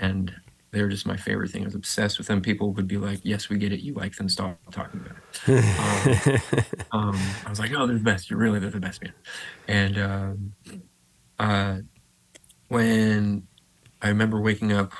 [0.00, 0.32] and
[0.70, 1.62] they were just my favorite thing.
[1.62, 2.40] I was obsessed with them.
[2.40, 3.80] People would be like, "Yes, we get it.
[3.80, 4.28] You like them.
[4.28, 5.16] Stop talking about
[5.46, 6.42] it."
[6.92, 8.30] um, um, I was like, "Oh, they're the best.
[8.30, 9.14] You're really they're the best band."
[9.68, 10.52] And um,
[11.38, 11.78] uh,
[12.68, 13.46] when
[14.02, 14.92] I remember waking up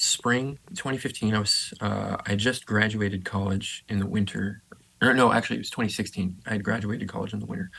[0.00, 4.62] spring 2015, I was uh, I just graduated college in the winter.
[5.02, 6.38] Or no, actually, it was 2016.
[6.46, 7.70] I had graduated college in the winter,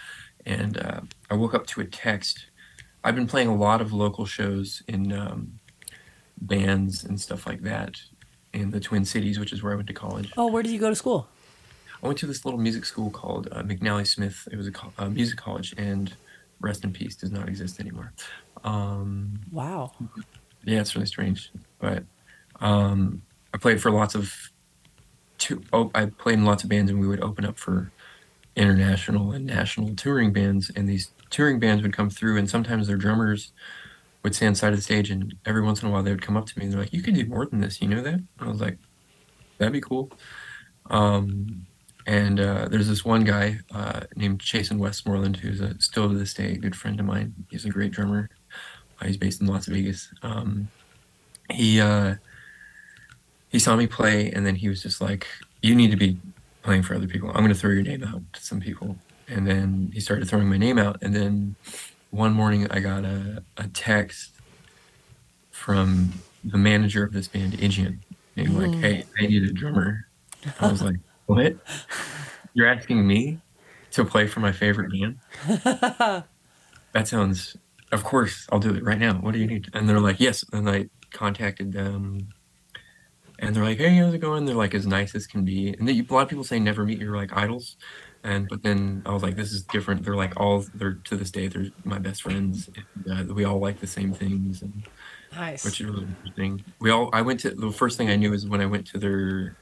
[0.45, 2.45] and uh, I woke up to a text.
[3.03, 5.59] I've been playing a lot of local shows in um,
[6.39, 7.99] bands and stuff like that
[8.53, 10.32] in the Twin Cities, which is where I went to college.
[10.38, 11.28] Oh, where did you go to school?
[12.03, 14.47] I went to this little music school called uh, McNally Smith.
[14.51, 16.13] It was a, co- a music college, and
[16.59, 18.13] rest in peace, does not exist anymore.
[18.63, 19.93] Um, Wow.
[20.64, 22.03] Yeah, it's really strange, but
[22.59, 23.22] um,
[23.53, 24.34] I played for lots of.
[25.38, 27.91] Two, oh, I played in lots of bands, and we would open up for
[28.55, 32.97] international and national touring bands, and these touring bands would come through, and sometimes their
[32.97, 33.51] drummers
[34.24, 36.38] would stand side of the stage, and every once in a while they would come
[36.38, 38.14] up to me and they're like, "You could do more than this, you know that?"
[38.14, 38.78] And I was like,
[39.57, 40.12] "That'd be cool."
[40.89, 41.66] Um,
[42.07, 46.34] and uh, there's this one guy uh, named Jason Westmoreland who's a, still to this
[46.34, 47.34] day a good friend of mine.
[47.49, 48.30] He's a great drummer.
[49.01, 50.09] Uh, he's based in Las Vegas.
[50.21, 50.69] Um,
[51.49, 52.15] he uh,
[53.49, 55.27] he saw me play, and then he was just like,
[55.61, 56.17] "You need to be
[56.61, 57.29] playing for other people.
[57.29, 58.97] I'm going to throw your name out to some people."
[59.27, 61.55] And then he started throwing my name out, and then
[62.11, 64.31] one morning I got a, a text
[65.51, 67.99] from the manager of this band, Aegaeon,
[68.35, 70.07] being like, "Hey, I need a drummer."
[70.59, 71.55] I was like, "What?
[72.53, 73.39] You're asking me
[73.91, 75.19] to play for my favorite band?"
[76.93, 77.57] that sounds.
[77.91, 79.15] Of course, I'll do it right now.
[79.15, 79.69] What do you need?
[79.73, 82.29] And they're like, "Yes." And I contacted them,
[83.39, 85.69] and they're like, "Hey, how's it going?" They're like as nice as can be.
[85.77, 87.75] And they, a lot of people say never meet your like idols,
[88.23, 91.31] and but then I was like, "This is different." They're like all they're to this
[91.31, 92.69] day they're my best friends.
[93.05, 94.87] And, uh, we all like the same things, and
[95.33, 95.63] Nice.
[95.65, 96.63] which is really interesting.
[96.79, 98.97] We all I went to the first thing I knew is when I went to
[98.99, 99.57] their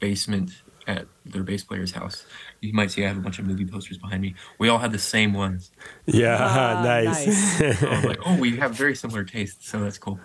[0.00, 0.50] basement
[0.86, 2.24] at their bass player's house.
[2.60, 4.34] You might see I have a bunch of movie posters behind me.
[4.58, 5.70] We all had the same ones.
[6.06, 6.36] Yeah.
[6.40, 7.60] Ah, nice.
[7.82, 10.18] I was like, oh, we have very similar tastes, so that's cool.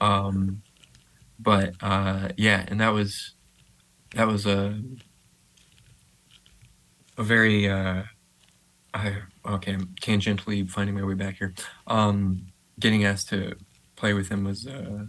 [0.00, 0.62] Um,
[1.38, 3.34] but uh, yeah, and that was
[4.14, 4.80] that was a
[7.16, 8.02] a very uh,
[8.94, 11.54] I okay, I'm tangentially finding my way back here.
[11.86, 12.46] Um,
[12.78, 13.56] getting asked to
[13.96, 15.06] play with him was uh,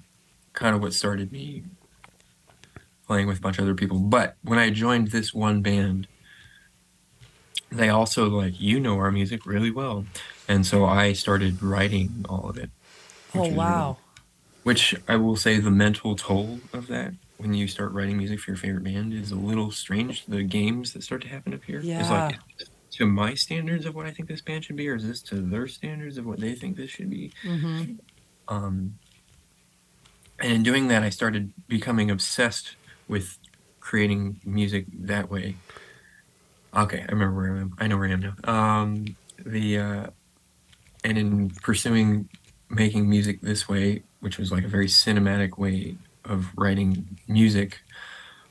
[0.54, 1.64] kind of what started me
[3.08, 4.00] playing with a bunch of other people.
[4.00, 6.08] But when I joined this one band,
[7.72, 10.06] they also like you know our music really well,
[10.48, 12.70] and so I started writing all of it.
[13.36, 13.98] Oh wow!
[14.64, 18.52] which I will say the mental toll of that when you start writing music for
[18.52, 20.26] your favorite band is a little strange.
[20.26, 22.28] The games that start to happen up here is Yeah.
[22.28, 22.40] like
[22.92, 25.36] to my standards of what I think this band should be, or is this to
[25.42, 27.34] their standards of what they think this should be?
[27.44, 27.94] Mm-hmm.
[28.48, 29.00] Um,
[30.40, 32.76] and in doing that, I started becoming obsessed
[33.08, 33.38] with
[33.80, 35.56] creating music that way.
[36.76, 37.76] Okay, I remember where I am.
[37.80, 38.52] I know where I am now.
[38.52, 40.08] Um, the uh,
[41.04, 42.30] and in pursuing
[42.70, 47.82] making music this way, which was like a very cinematic way of writing music,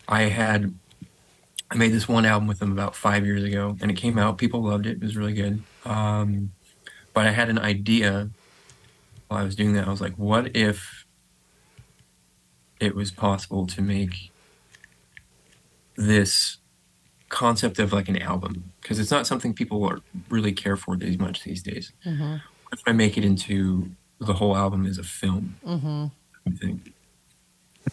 [0.06, 0.74] I had
[1.70, 4.38] I made this one album with them about five years ago, and it came out.
[4.38, 4.98] People loved it.
[4.98, 5.62] It was really good.
[5.84, 6.52] Um,
[7.14, 8.28] but I had an idea
[9.28, 9.86] while I was doing that.
[9.86, 11.06] I was like, what if
[12.78, 14.31] it was possible to make
[15.96, 16.58] this
[17.28, 18.72] concept of like an album?
[18.80, 21.92] Because it's not something people are really care for as much these days.
[22.06, 22.32] Mm-hmm.
[22.32, 25.56] What if I make it into the whole album is a film?
[25.66, 26.06] Mm-hmm.
[26.46, 26.92] I think.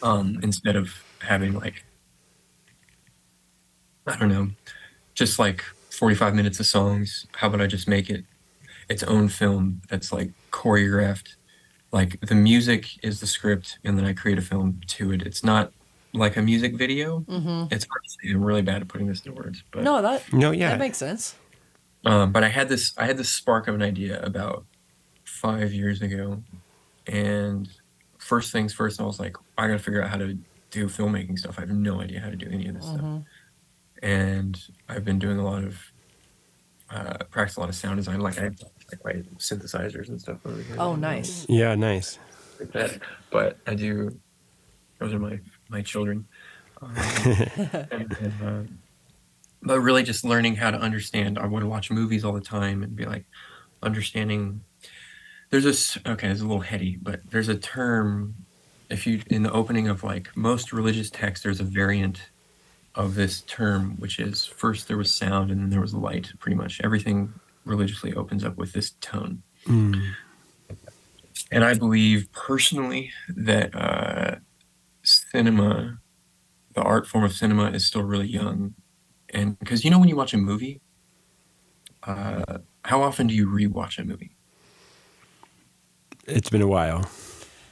[0.04, 1.84] Um, instead of having like
[4.08, 4.50] I don't know,
[5.14, 7.28] just like 45 minutes of songs.
[7.34, 8.24] How about I just make it
[8.90, 11.36] its own film that's like choreographed?
[11.92, 15.24] Like the music is the script, and then I create a film to it.
[15.24, 15.74] It's not
[16.14, 17.20] like a music video.
[17.22, 17.74] Mm-hmm.
[17.74, 18.34] It's hard to say.
[18.34, 20.70] I'm really bad at putting this into words, but No, that No, yeah.
[20.70, 21.36] that makes sense.
[22.06, 24.66] um, but I had this I had this spark of an idea about
[25.26, 26.42] five years ago,
[27.08, 27.70] and
[28.18, 30.38] first things first, I was like, I got to figure out how to
[30.72, 31.58] do filmmaking stuff.
[31.58, 33.26] I have no idea how to do any of this stuff, Mhm.
[34.04, 35.80] and I've been doing a lot of
[36.92, 38.20] uh, practice a lot of sound design.
[38.20, 38.56] Like I have
[38.92, 40.76] like my synthesizers and stuff over here.
[40.80, 41.46] Oh, nice.
[41.48, 42.18] yeah, nice.
[42.60, 43.00] like that.
[43.30, 44.20] But I do.
[44.98, 45.40] Those are my
[45.70, 46.28] my children.
[46.82, 46.94] Um,
[47.92, 48.62] and, and, uh,
[49.62, 51.38] but really, just learning how to understand.
[51.38, 53.26] I would watch movies all the time and be like,
[53.84, 54.62] understanding.
[55.50, 55.98] There's this.
[56.06, 58.36] Okay, it's a little heady, but there's a term.
[58.90, 62.30] If you in the opening of like most religious texts, there's a variant
[62.96, 66.32] of this term, which is first there was sound and then there was light.
[66.40, 67.34] Pretty much everything
[67.66, 69.44] religiously opens up with this tone.
[69.66, 70.14] Mm.
[71.52, 74.36] And I believe personally that uh,
[75.04, 76.00] cinema,
[76.74, 78.76] the art form of cinema, is still really young.
[79.34, 80.82] And because you know, when you watch a movie,
[82.04, 84.36] uh, how often do you rewatch a movie?
[86.26, 87.10] It's been a while.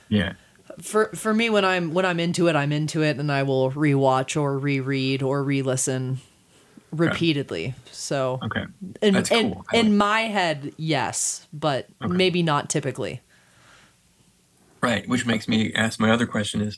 [0.09, 0.33] Yeah.
[0.81, 3.71] For for me, when I'm when I'm into it, I'm into it, and I will
[3.71, 6.19] rewatch or reread or re-listen
[6.91, 7.73] repeatedly.
[7.91, 8.65] So Okay.
[9.01, 9.65] in That's in, cool.
[9.73, 12.13] I in like- my head, yes, but Okay.
[12.13, 13.21] maybe not typically.
[14.81, 15.07] Right.
[15.09, 16.77] Which makes me ask my other question is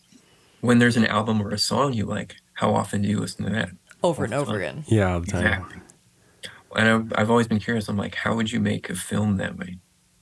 [0.61, 3.51] when there's an album or a song you like, how often do you listen to
[3.51, 3.69] that?
[4.03, 4.83] Over and All the over again.
[4.87, 5.45] Yeah, all the time.
[5.45, 5.81] Exactly.
[6.75, 7.87] And I've, I've always been curious.
[7.89, 9.77] I'm like, how would you make a film that way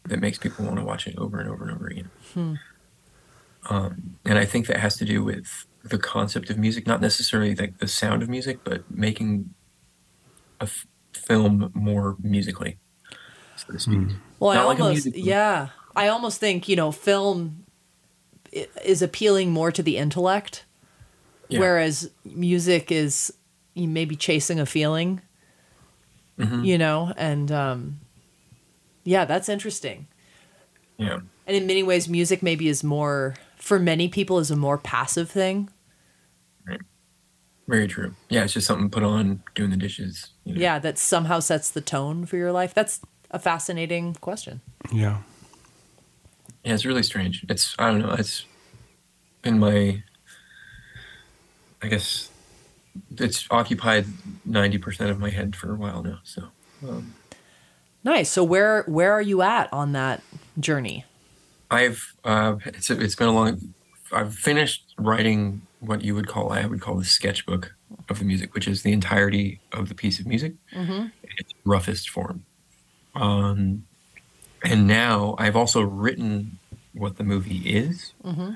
[0.05, 2.09] that makes people want to watch it over and over and over again?
[2.33, 2.53] Hmm.
[3.69, 7.53] Um, and I think that has to do with the concept of music, not necessarily
[7.55, 9.53] like the sound of music, but making
[10.61, 12.77] a f- film more musically,
[13.57, 14.07] so to speak.
[14.39, 15.27] Well, Not I like almost musical.
[15.27, 17.66] yeah, I almost think you know film i-
[18.83, 20.65] is appealing more to the intellect,
[21.49, 21.59] Yeah.
[21.59, 23.33] whereas music is
[23.73, 25.21] you maybe chasing a feeling.
[26.39, 26.65] Mhm.
[26.65, 27.99] You know, and um,
[29.03, 30.07] yeah, that's interesting.
[30.97, 31.19] Yeah.
[31.47, 35.29] And in many ways, music maybe is more for many people is a more passive
[35.31, 35.69] thing.
[36.67, 36.81] Right.
[37.67, 38.13] Very true.
[38.29, 40.29] Yeah, it's just something put on doing the dishes.
[40.43, 40.61] You know?
[40.61, 42.73] Yeah, that somehow sets the tone for your life.
[42.73, 43.01] That's
[43.31, 44.61] a fascinating question.
[44.91, 45.21] Yeah.
[46.63, 47.45] Yeah, it's really strange.
[47.49, 48.11] It's I don't know.
[48.13, 48.45] It's
[49.41, 50.03] been my,
[51.81, 52.29] I guess,
[53.17, 54.05] it's occupied
[54.45, 56.19] ninety percent of my head for a while now.
[56.23, 56.43] So
[56.87, 57.13] um,
[58.03, 58.29] Nice.
[58.29, 60.21] So where where are you at on that
[60.59, 61.05] journey?
[61.71, 63.73] I've uh, it's it's been a long.
[64.11, 67.73] I've finished writing what you would call I would call the sketchbook
[68.09, 70.91] of the music, which is the entirety of the piece of music, Mm-hmm.
[70.91, 72.45] in its roughest form.
[73.15, 73.86] Um,
[74.63, 76.59] and now I've also written
[76.93, 78.13] what the movie is.
[78.23, 78.53] Mm-hmm.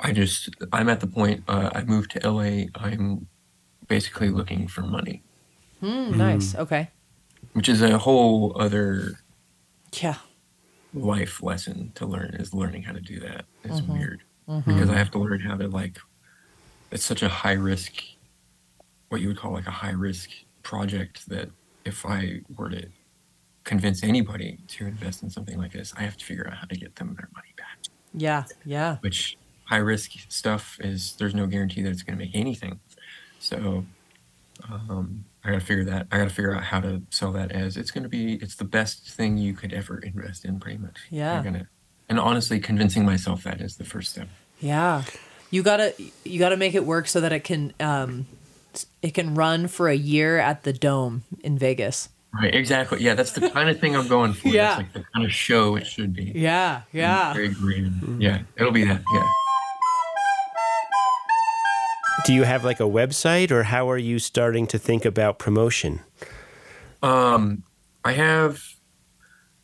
[0.00, 2.66] I just I'm at the point uh, I moved to LA.
[2.74, 3.26] I'm
[3.88, 5.22] basically looking for money,
[5.82, 6.54] Mm, nice.
[6.54, 6.90] Okay.
[7.54, 9.18] which is a whole other
[10.00, 10.16] Yeah.
[10.94, 12.34] life lesson to learn.
[12.38, 13.44] Is learning how to do that.
[13.64, 13.88] It's Mhm.
[13.88, 14.72] weird Mm-hmm.
[14.72, 15.98] because I have to learn how to like.
[16.90, 18.02] It's such a high risk,
[19.08, 20.30] what you would call like a high risk
[20.62, 21.50] project that
[21.84, 22.88] if I were to
[23.68, 26.74] convince anybody to invest in something like this, I have to figure out how to
[26.74, 27.78] get them their money back.
[28.14, 28.96] Yeah, yeah.
[29.00, 32.80] Which high risk stuff is there's no guarantee that it's going to make anything.
[33.38, 33.84] So
[34.70, 36.06] um, I got to figure that.
[36.10, 38.36] I got to figure out how to sell that as it's going to be.
[38.36, 40.96] It's the best thing you could ever invest in, pretty much.
[41.10, 41.42] Yeah.
[41.42, 41.68] Gonna,
[42.08, 44.28] and honestly, convincing myself that is the first step.
[44.60, 45.04] Yeah.
[45.50, 45.94] You gotta
[46.24, 48.26] you gotta make it work so that it can um,
[49.00, 52.08] it can run for a year at the Dome in Vegas.
[52.40, 53.02] Right, exactly.
[53.02, 54.48] Yeah, that's the kind of thing I'm going for.
[54.48, 54.76] Yeah.
[54.76, 56.32] That's like the kind of show it should be.
[56.34, 57.32] Yeah, yeah.
[57.32, 58.22] Very grand.
[58.22, 59.02] Yeah, it'll be that.
[59.12, 59.28] Yeah.
[62.26, 66.00] Do you have like a website or how are you starting to think about promotion?
[67.02, 67.62] Um,
[68.04, 68.62] I have,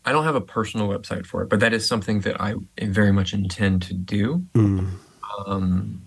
[0.05, 3.12] I don't have a personal website for it, but that is something that I very
[3.12, 4.45] much intend to do.
[4.55, 6.03] Um,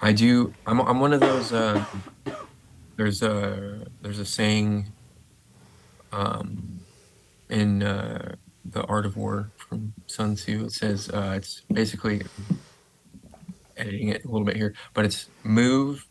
[0.00, 0.54] I do.
[0.66, 1.52] I'm, I'm one of those.
[1.52, 1.84] Uh,
[2.96, 4.86] there's a there's a saying.
[6.12, 6.80] Um,
[7.48, 8.34] in uh,
[8.64, 12.22] the Art of War from Sun Tzu, it says uh, it's basically
[13.76, 16.06] editing it a little bit here, but it's move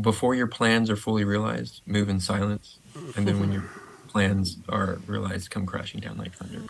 [0.00, 1.82] before your plans are fully realized.
[1.86, 2.78] Move in silence,
[3.16, 3.64] and then when your
[4.08, 6.62] plans are realized, come crashing down like thunder.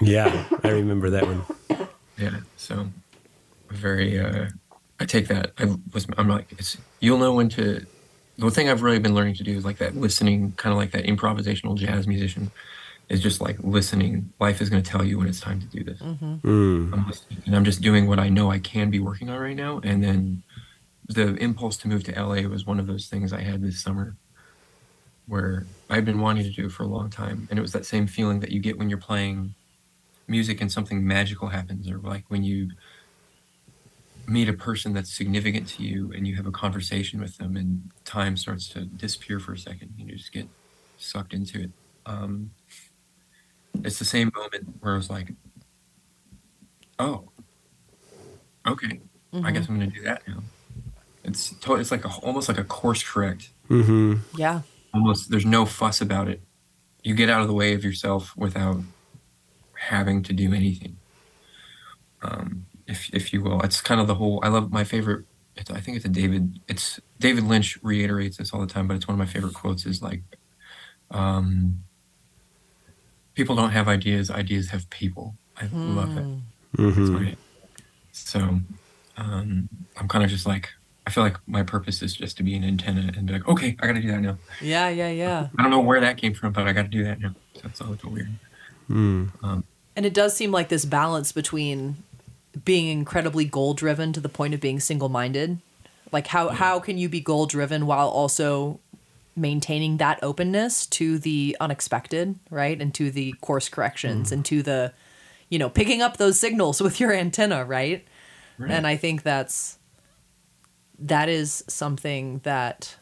[0.00, 1.88] Yeah, I remember that one.
[2.18, 2.40] Yeah.
[2.56, 2.88] So
[3.68, 4.18] very.
[4.18, 4.48] Uh,
[4.98, 5.52] I take that.
[5.58, 6.06] I was.
[6.18, 6.52] I'm like.
[6.52, 6.76] It's.
[7.00, 7.86] You'll know when to.
[8.38, 10.78] The one thing I've really been learning to do is like that listening, kind of
[10.78, 12.50] like that improvisational jazz musician,
[13.08, 14.32] is just like listening.
[14.40, 15.98] Life is going to tell you when it's time to do this.
[16.00, 16.92] Mm.
[16.92, 17.12] I'm
[17.46, 19.80] and I'm just doing what I know I can be working on right now.
[19.82, 20.42] And then
[21.08, 24.16] the impulse to move to LA was one of those things I had this summer
[25.26, 27.46] where I've been wanting to do it for a long time.
[27.50, 29.54] And it was that same feeling that you get when you're playing
[30.26, 32.70] music and something magical happens, or like when you
[34.30, 37.90] meet a person that's significant to you and you have a conversation with them and
[38.04, 40.46] time starts to disappear for a second and you just get
[40.98, 41.70] sucked into it.
[42.06, 42.52] Um,
[43.82, 45.32] it's the same moment where I was like,
[47.00, 47.28] oh,
[48.66, 49.00] okay,
[49.32, 50.42] I guess I'm going to do that now.
[51.24, 53.50] It's to- it's like a, almost like a course correct.
[53.68, 54.14] Mm-hmm.
[54.38, 54.62] Yeah.
[54.94, 56.40] Almost there's no fuss about it.
[57.02, 58.78] You get out of the way of yourself without
[59.74, 60.98] having to do anything.
[62.22, 64.40] Um, if if you will, it's kind of the whole.
[64.42, 65.24] I love my favorite.
[65.56, 66.60] It's, I think it's a David.
[66.68, 69.86] It's David Lynch reiterates this all the time, but it's one of my favorite quotes.
[69.86, 70.22] Is like,
[71.10, 71.84] um,
[73.34, 74.30] people don't have ideas.
[74.30, 75.34] Ideas have people.
[75.56, 76.26] I love it.
[76.76, 77.12] Mm-hmm.
[77.14, 77.36] my-
[78.12, 78.60] so
[79.16, 80.70] um, I'm kind of just like
[81.06, 83.76] I feel like my purpose is just to be an antenna and be like, okay,
[83.80, 84.38] I got to do that now.
[84.60, 85.48] Yeah, yeah, yeah.
[85.58, 87.34] I don't know where that came from, but I got to do that now.
[87.74, 88.30] So all a little weird.
[89.96, 91.96] And it does seem like this balance between
[92.64, 95.58] being incredibly goal driven to the point of being single minded.
[96.12, 98.80] Like how how can you be goal driven while also
[99.36, 102.80] maintaining that openness to the unexpected, right?
[102.80, 104.32] And to the course corrections mm.
[104.32, 104.92] and to the
[105.48, 108.06] you know, picking up those signals with your antenna, right?
[108.58, 108.70] Right.
[108.70, 109.78] And I think that's
[110.98, 112.96] that is something that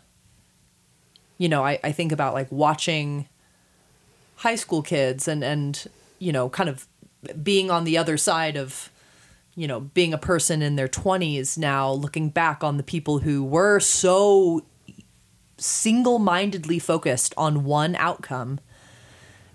[1.39, 3.29] you know, I, I think about like watching
[4.37, 5.87] high school kids and and
[6.19, 6.87] you know kind of
[7.43, 8.91] being on the other side of
[9.59, 13.43] you know being a person in their 20s now looking back on the people who
[13.43, 14.65] were so
[15.57, 18.61] single-mindedly focused on one outcome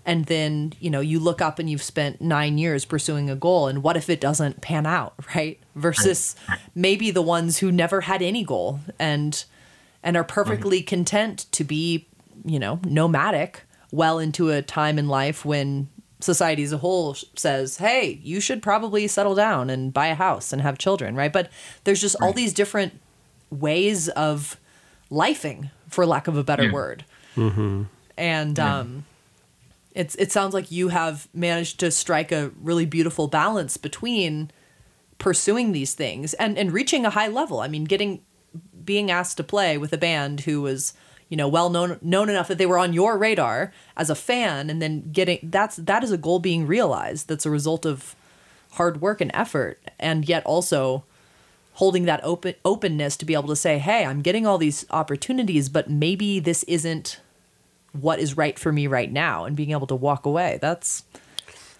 [0.04, 3.66] and then you know you look up and you've spent 9 years pursuing a goal
[3.66, 5.58] and what if it doesn't pan out right?
[5.74, 6.36] Versus
[6.74, 9.44] maybe the ones who never had any goal and
[10.02, 10.88] and are perfectly mm-hmm.
[10.88, 12.06] content to be
[12.44, 15.88] you know nomadic well into a time in life when
[16.24, 20.52] society as a whole says hey you should probably settle down and buy a house
[20.52, 21.32] and have children right?
[21.32, 21.50] But
[21.84, 23.00] there's just all these different
[23.50, 24.58] ways of
[25.10, 26.72] lifing for lack of a better Yeah.
[26.72, 27.04] word.
[28.16, 29.04] And um
[29.94, 34.50] it's it sounds like you have managed to strike a really beautiful balance between
[35.18, 37.60] pursuing these things and and reaching a high level.
[37.60, 38.20] I mean, getting
[38.84, 40.92] being asked to play with a band who was
[41.34, 44.70] you know well known known enough that they were on your radar as a fan
[44.70, 48.14] and then getting that's that is a goal being realized that's a result of
[48.74, 51.02] hard work and effort and yet also
[51.72, 55.68] holding that open openness to be able to say hey i'm getting all these opportunities
[55.68, 57.18] but maybe this isn't
[58.00, 60.58] what is right for me right now and being able to walk away.
[60.60, 61.04] That's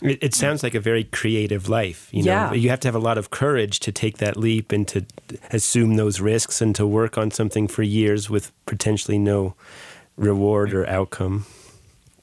[0.04, 2.08] It, it sounds like a very creative life.
[2.12, 2.52] You know, Yeah.
[2.52, 5.04] you have to have a lot of courage to take that leap and to
[5.50, 9.54] assume those risks and to work on something for years with potentially no
[10.16, 11.46] reward or outcome.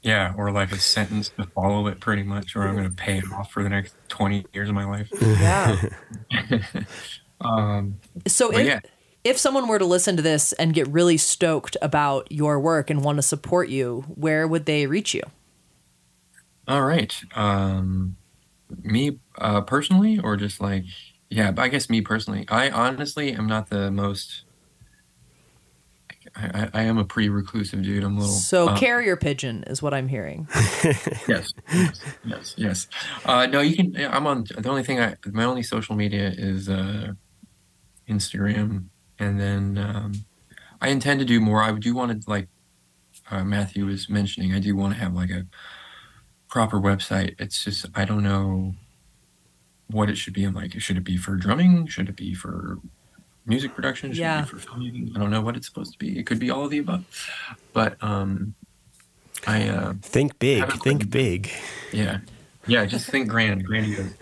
[0.04, 3.18] Yeah, or like a sentence to follow it pretty much, or I'm going to pay
[3.18, 5.10] it off for the next 20 years of my life.
[5.22, 5.78] yeah
[7.42, 8.80] Um, so But in, yeah.
[9.24, 13.04] if someone were to listen to this and get really stoked about your work and
[13.04, 15.24] want to support you, where would they reach you?
[16.72, 17.14] All right.
[17.36, 18.16] Um,
[18.82, 20.86] me uh, personally, or just like,
[21.30, 22.46] yeah, I guess me personally.
[22.48, 24.46] I honestly am not the most.
[26.34, 28.06] I, I am a pretty reclusive dude.
[28.06, 28.34] I'm a little.
[28.34, 30.48] So uh, carrier pigeon is what I'm hearing.
[31.28, 32.88] yes, yes, yes, yes.
[33.26, 33.94] Uh, no, you can.
[34.10, 34.46] I'm on.
[34.58, 37.12] The only thing I, my only social media is uh,
[38.08, 38.86] Instagram
[39.20, 40.14] and then um,
[40.80, 41.62] I intend to do more.
[41.62, 42.48] I do want to like
[43.30, 44.54] uh, Matthew was mentioning.
[44.54, 45.46] I do want to have like a
[46.52, 47.34] proper website.
[47.40, 48.76] It's just I don't know
[49.90, 50.44] what it should be.
[50.44, 51.88] I'm like, should it be for drumming?
[51.88, 52.78] Should it be for
[53.48, 54.12] music production?
[54.12, 54.44] Should yeah.
[54.44, 55.16] it be for filmmaking?
[55.16, 56.20] I don't know what it's supposed to be.
[56.20, 57.06] It could be all of the above.
[57.74, 58.54] But um,
[59.48, 60.72] I uh, think big.
[60.84, 61.50] Think big.
[61.92, 62.20] Yeah,
[62.68, 62.86] yeah.
[62.86, 64.14] Just think grand, grandiose.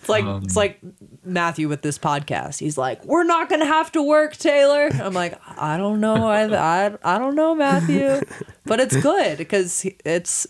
[0.00, 0.80] It's like um, it's like
[1.24, 2.58] Matthew with this podcast.
[2.58, 6.44] He's like, "We're not gonna have to work, Taylor." I'm like, "I don't know, I
[6.44, 8.20] I, I don't know, Matthew,"
[8.64, 10.46] but it's good because it's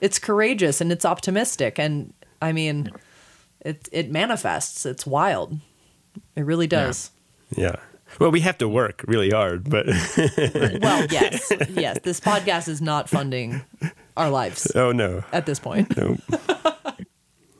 [0.00, 2.90] it's courageous and it's optimistic, and I mean,
[3.60, 4.86] it it manifests.
[4.86, 5.58] It's wild.
[6.36, 7.10] It really does.
[7.56, 7.64] Yeah.
[7.64, 7.76] yeah.
[8.18, 9.86] Well, we have to work really hard, but
[10.82, 11.98] well, yes, yes.
[12.02, 13.62] This podcast is not funding
[14.16, 14.70] our lives.
[14.74, 15.22] Oh no!
[15.32, 16.16] At this point, no.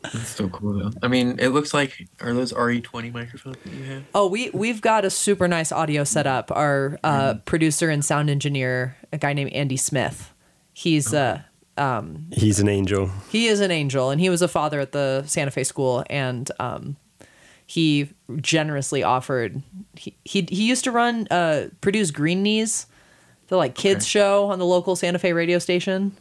[0.03, 0.91] That's so cool though.
[1.03, 4.05] I mean, it looks like are those RE20 microphones that you have?
[4.15, 6.51] Oh, we we've got a super nice audio setup.
[6.51, 7.45] Our uh, mm.
[7.45, 10.33] producer and sound engineer, a guy named Andy Smith.
[10.73, 11.43] He's uh
[11.77, 13.11] um, he's an angel.
[13.31, 16.51] He is an angel, and he was a father at the Santa Fe school, and
[16.59, 16.97] um,
[17.67, 18.11] he
[18.41, 19.63] generously offered.
[19.97, 22.87] He, he he used to run uh produce Green Knees,
[23.49, 24.11] the like kids okay.
[24.11, 26.17] show on the local Santa Fe radio station.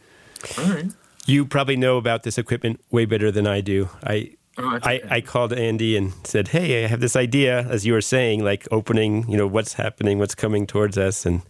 [0.57, 0.85] All right.
[1.25, 3.89] You probably know about this equipment way better than I do.
[4.03, 7.93] I oh, I, I called Andy and said, "Hey, I have this idea, as you
[7.93, 11.41] were saying, like opening, you know, what's happening, what's coming towards us." And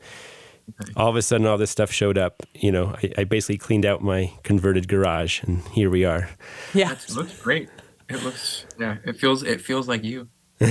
[0.96, 2.44] all of a sudden, all this stuff showed up.
[2.54, 6.30] You know, I, I basically cleaned out my converted garage, and here we are.
[6.74, 7.70] Yeah, it looks great.
[8.10, 10.28] It looks, yeah, it feels, it feels like you.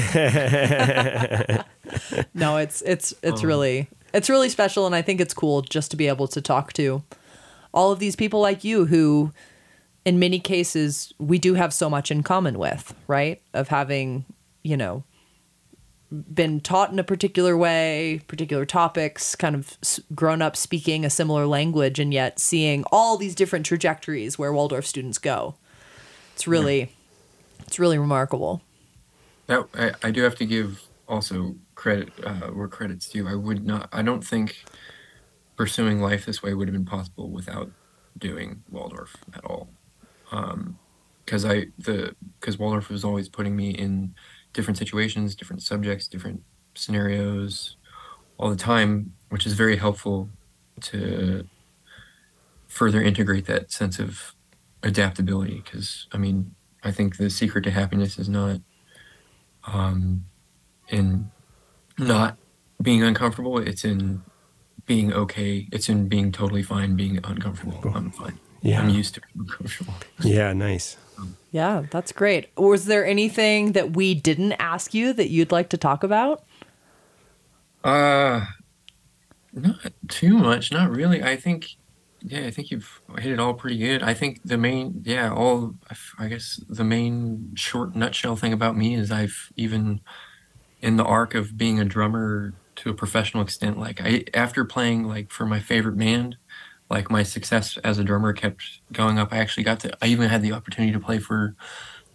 [2.34, 5.90] no, it's it's it's um, really it's really special, and I think it's cool just
[5.92, 7.02] to be able to talk to
[7.72, 9.32] all of these people like you who
[10.04, 13.40] in many cases we do have so much in common with, right?
[13.52, 14.24] Of having,
[14.62, 15.04] you know,
[16.10, 19.76] been taught in a particular way, particular topics, kind of
[20.14, 24.86] grown up speaking a similar language, and yet seeing all these different trajectories where Waldorf
[24.86, 25.54] students go.
[26.34, 26.86] It's really, yeah.
[27.66, 28.62] it's really remarkable.
[29.48, 33.28] That I, I, do have to give also credit uh, where credit's due.
[33.28, 33.88] I would not.
[33.92, 34.64] I don't think
[35.56, 37.70] pursuing life this way would have been possible without
[38.16, 39.68] doing Waldorf at all.
[40.30, 44.14] Because um, I the because Waldorf was always putting me in
[44.58, 46.42] different situations, different subjects, different
[46.74, 47.76] scenarios
[48.38, 50.28] all the time, which is very helpful
[50.80, 51.46] to
[52.66, 54.34] further integrate that sense of
[54.82, 55.62] adaptability.
[55.64, 58.60] Because I mean, I think the secret to happiness is not
[59.72, 60.24] um,
[60.88, 61.30] in
[61.96, 62.36] not
[62.82, 64.22] being uncomfortable; it's in
[64.86, 65.68] being okay.
[65.70, 67.80] It's in being totally fine, being uncomfortable.
[67.94, 68.40] I'm fine.
[68.60, 68.80] Yeah.
[68.80, 69.94] I'm used to being uncomfortable.
[70.24, 70.96] Yeah, nice.
[71.50, 72.50] Yeah, that's great.
[72.56, 76.44] Was there anything that we didn't ask you that you'd like to talk about?
[77.82, 78.46] Uh
[79.52, 81.22] not too much, not really.
[81.22, 81.76] I think
[82.20, 84.02] yeah, I think you've hit it all pretty good.
[84.02, 85.74] I think the main yeah, all
[86.18, 90.00] I guess the main short nutshell thing about me is I've even
[90.80, 93.78] in the arc of being a drummer to a professional extent.
[93.78, 96.36] Like I, after playing like for my favorite band,
[96.90, 98.62] like my success as a drummer kept
[98.92, 99.32] going up.
[99.32, 101.54] I actually got to, I even had the opportunity to play for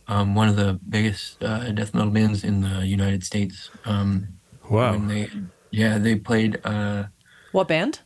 [0.07, 3.69] um, one of the biggest uh, death metal bands in the United States.
[3.85, 4.27] Um,
[4.69, 4.97] wow.
[4.97, 5.29] They,
[5.71, 6.59] yeah, they played.
[6.63, 7.05] Uh,
[7.51, 8.01] what band?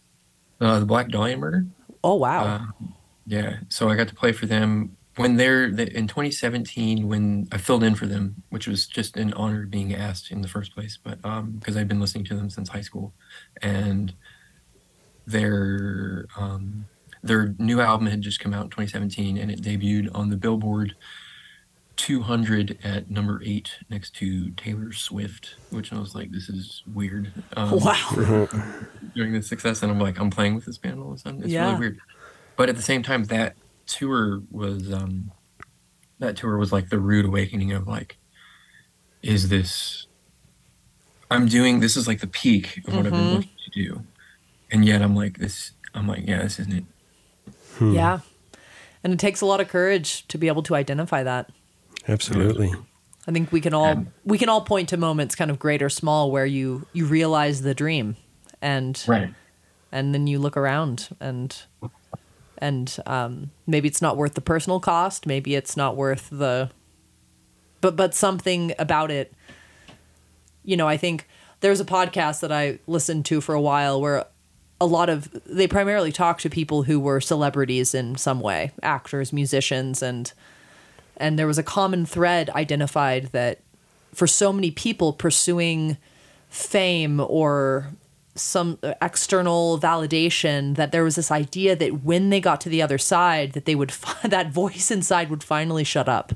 [0.60, 1.66] Uh, the Black Dahlia Murder.
[2.04, 2.44] Oh wow.
[2.46, 2.86] Uh,
[3.26, 7.84] yeah, so I got to play for them when they're in 2017 when I filled
[7.84, 11.22] in for them, which was just an honor being asked in the first place, but
[11.22, 13.14] because um, I've been listening to them since high school,
[13.62, 14.14] and
[15.28, 16.88] their um,
[17.22, 20.96] their new album had just come out in 2017, and it debuted on the Billboard
[21.98, 27.32] 200 at number eight next to Taylor Swift, which I was like, this is weird.
[27.56, 28.48] Um, wow.
[29.16, 31.42] During the success, and I'm like, I'm playing with this band all of a sudden.
[31.42, 31.68] It's yeah.
[31.68, 32.00] really weird.
[32.56, 33.56] But at the same time, that
[33.88, 35.32] tour was um
[36.20, 38.18] that tour was like the rude awakening of like
[39.24, 40.08] is this
[41.32, 43.08] i'm doing this is like the peak of what mm-hmm.
[43.08, 43.36] i've been mm-hmm.
[43.36, 44.04] looking to do
[44.72, 46.84] and yet i'm like this i'm like yeah this isn't it.
[47.78, 47.94] Hmm.
[47.94, 48.20] yeah.
[49.04, 51.50] And it takes a lot of courage to be able to identify that.
[52.08, 52.74] Absolutely.
[53.28, 55.82] I think we can all and, we can all point to moments, kind of great
[55.82, 58.16] or small, where you you realize the dream,
[58.62, 59.34] and right,
[59.92, 61.62] and then you look around and
[62.58, 66.72] and um, maybe it's not worth the personal cost, maybe it's not worth the,
[67.82, 69.34] but but something about it.
[70.64, 71.28] You know, I think
[71.60, 74.26] there's a podcast that I listened to for a while where
[74.80, 79.34] a lot of they primarily talk to people who were celebrities in some way, actors,
[79.34, 80.32] musicians, and
[81.18, 83.60] and there was a common thread identified that
[84.14, 85.98] for so many people pursuing
[86.50, 87.88] fame or
[88.36, 92.98] some external validation that there was this idea that when they got to the other
[92.98, 93.90] side that they would
[94.24, 96.34] that voice inside would finally shut up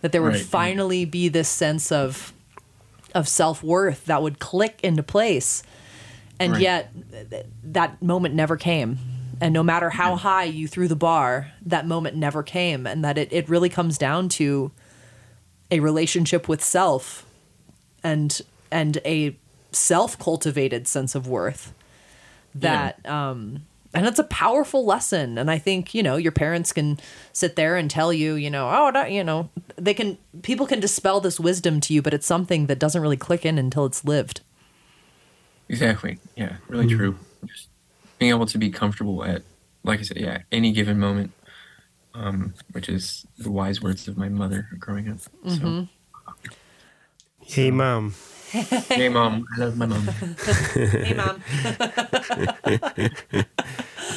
[0.00, 0.42] that there would right.
[0.42, 2.32] finally be this sense of
[3.14, 5.62] of self-worth that would click into place
[6.38, 6.60] and right.
[6.60, 6.92] yet
[7.30, 8.98] th- that moment never came.
[9.40, 12.86] And no matter how high you threw the bar that moment never came.
[12.86, 14.70] And that it, it really comes down to
[15.70, 17.26] a relationship with self
[18.02, 19.36] and and a
[19.72, 21.72] self-cultivated sense of worth
[22.54, 23.30] that yeah.
[23.30, 23.62] um
[23.92, 25.38] and it's a powerful lesson.
[25.38, 27.00] And i think you know your parents can
[27.32, 30.80] sit there and tell you you know oh no, you know they can people can
[30.80, 34.04] dispel this wisdom to you but it's something that doesn't really click in until it's
[34.04, 34.42] lived
[35.68, 36.18] exactly.
[36.36, 36.96] Yeah really mm-hmm.
[36.96, 37.18] true.
[37.46, 37.68] Just
[38.18, 39.42] being able to be comfortable at
[39.82, 41.32] like i said yeah any given moment
[42.16, 45.82] um, which is the wise words of my mother growing up mm-hmm.
[45.82, 45.88] so,
[47.40, 48.14] hey mom.
[48.88, 49.44] Hey mom.
[49.56, 50.06] I love my mom.
[50.06, 51.42] Hey mom.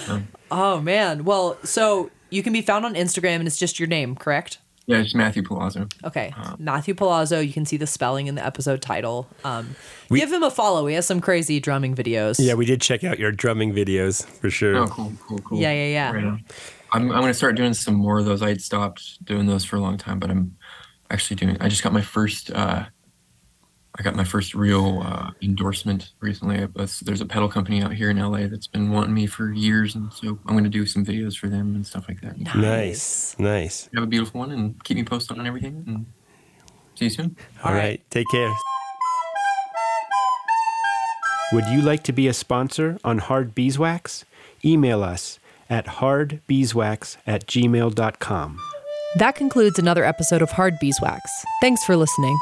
[0.10, 1.26] Um, oh man.
[1.26, 5.00] Well so you can be found on instagram and it's just your name correct yeah,
[5.00, 5.92] it's Matthew Paulazzo.
[6.06, 7.46] Okay, um, Matthew Paulazzo.
[7.46, 9.28] You can see the spelling in the episode title.
[9.44, 9.76] Um,
[10.10, 10.88] we, give him a follow.
[10.88, 12.38] He has some crazy drumming videos.
[12.40, 14.78] Yeah, we did check out your drumming videos for sure.
[14.78, 15.60] Oh, cool, cool, cool.
[15.60, 16.12] Yeah, yeah, yeah.
[16.14, 16.42] Right
[16.94, 18.42] I'm, I'm going to start doing some more of those.
[18.42, 20.56] I had stopped doing those for a long time, but I'm
[21.12, 21.58] actually doing.
[21.60, 22.86] I just got my first uh,
[24.00, 26.68] I got my first real uh, endorsement recently.
[27.02, 30.14] There's a pedal company out here in LA that's been wanting me for years, and
[30.14, 32.38] so I'm going to do some videos for them and stuff like that.
[32.56, 33.90] Nice, nice.
[33.96, 35.84] Have a beautiful one, and keep me posted on everything.
[35.88, 36.06] And
[36.96, 37.36] see you soon.
[37.64, 37.84] All, All right.
[37.84, 38.54] right, take care.
[41.54, 44.26] Would you like to be a sponsor on Hard Beeswax?
[44.66, 45.40] Email us
[45.70, 48.60] at hardbeeswax at gmail.com.
[49.16, 51.22] That concludes another episode of Hard Beeswax.
[51.62, 52.38] Thanks for listening.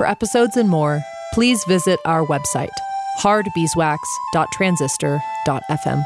[0.00, 1.02] For episodes and more,
[1.34, 2.70] please visit our website,
[3.18, 6.04] hardbeeswax.transistor.fm.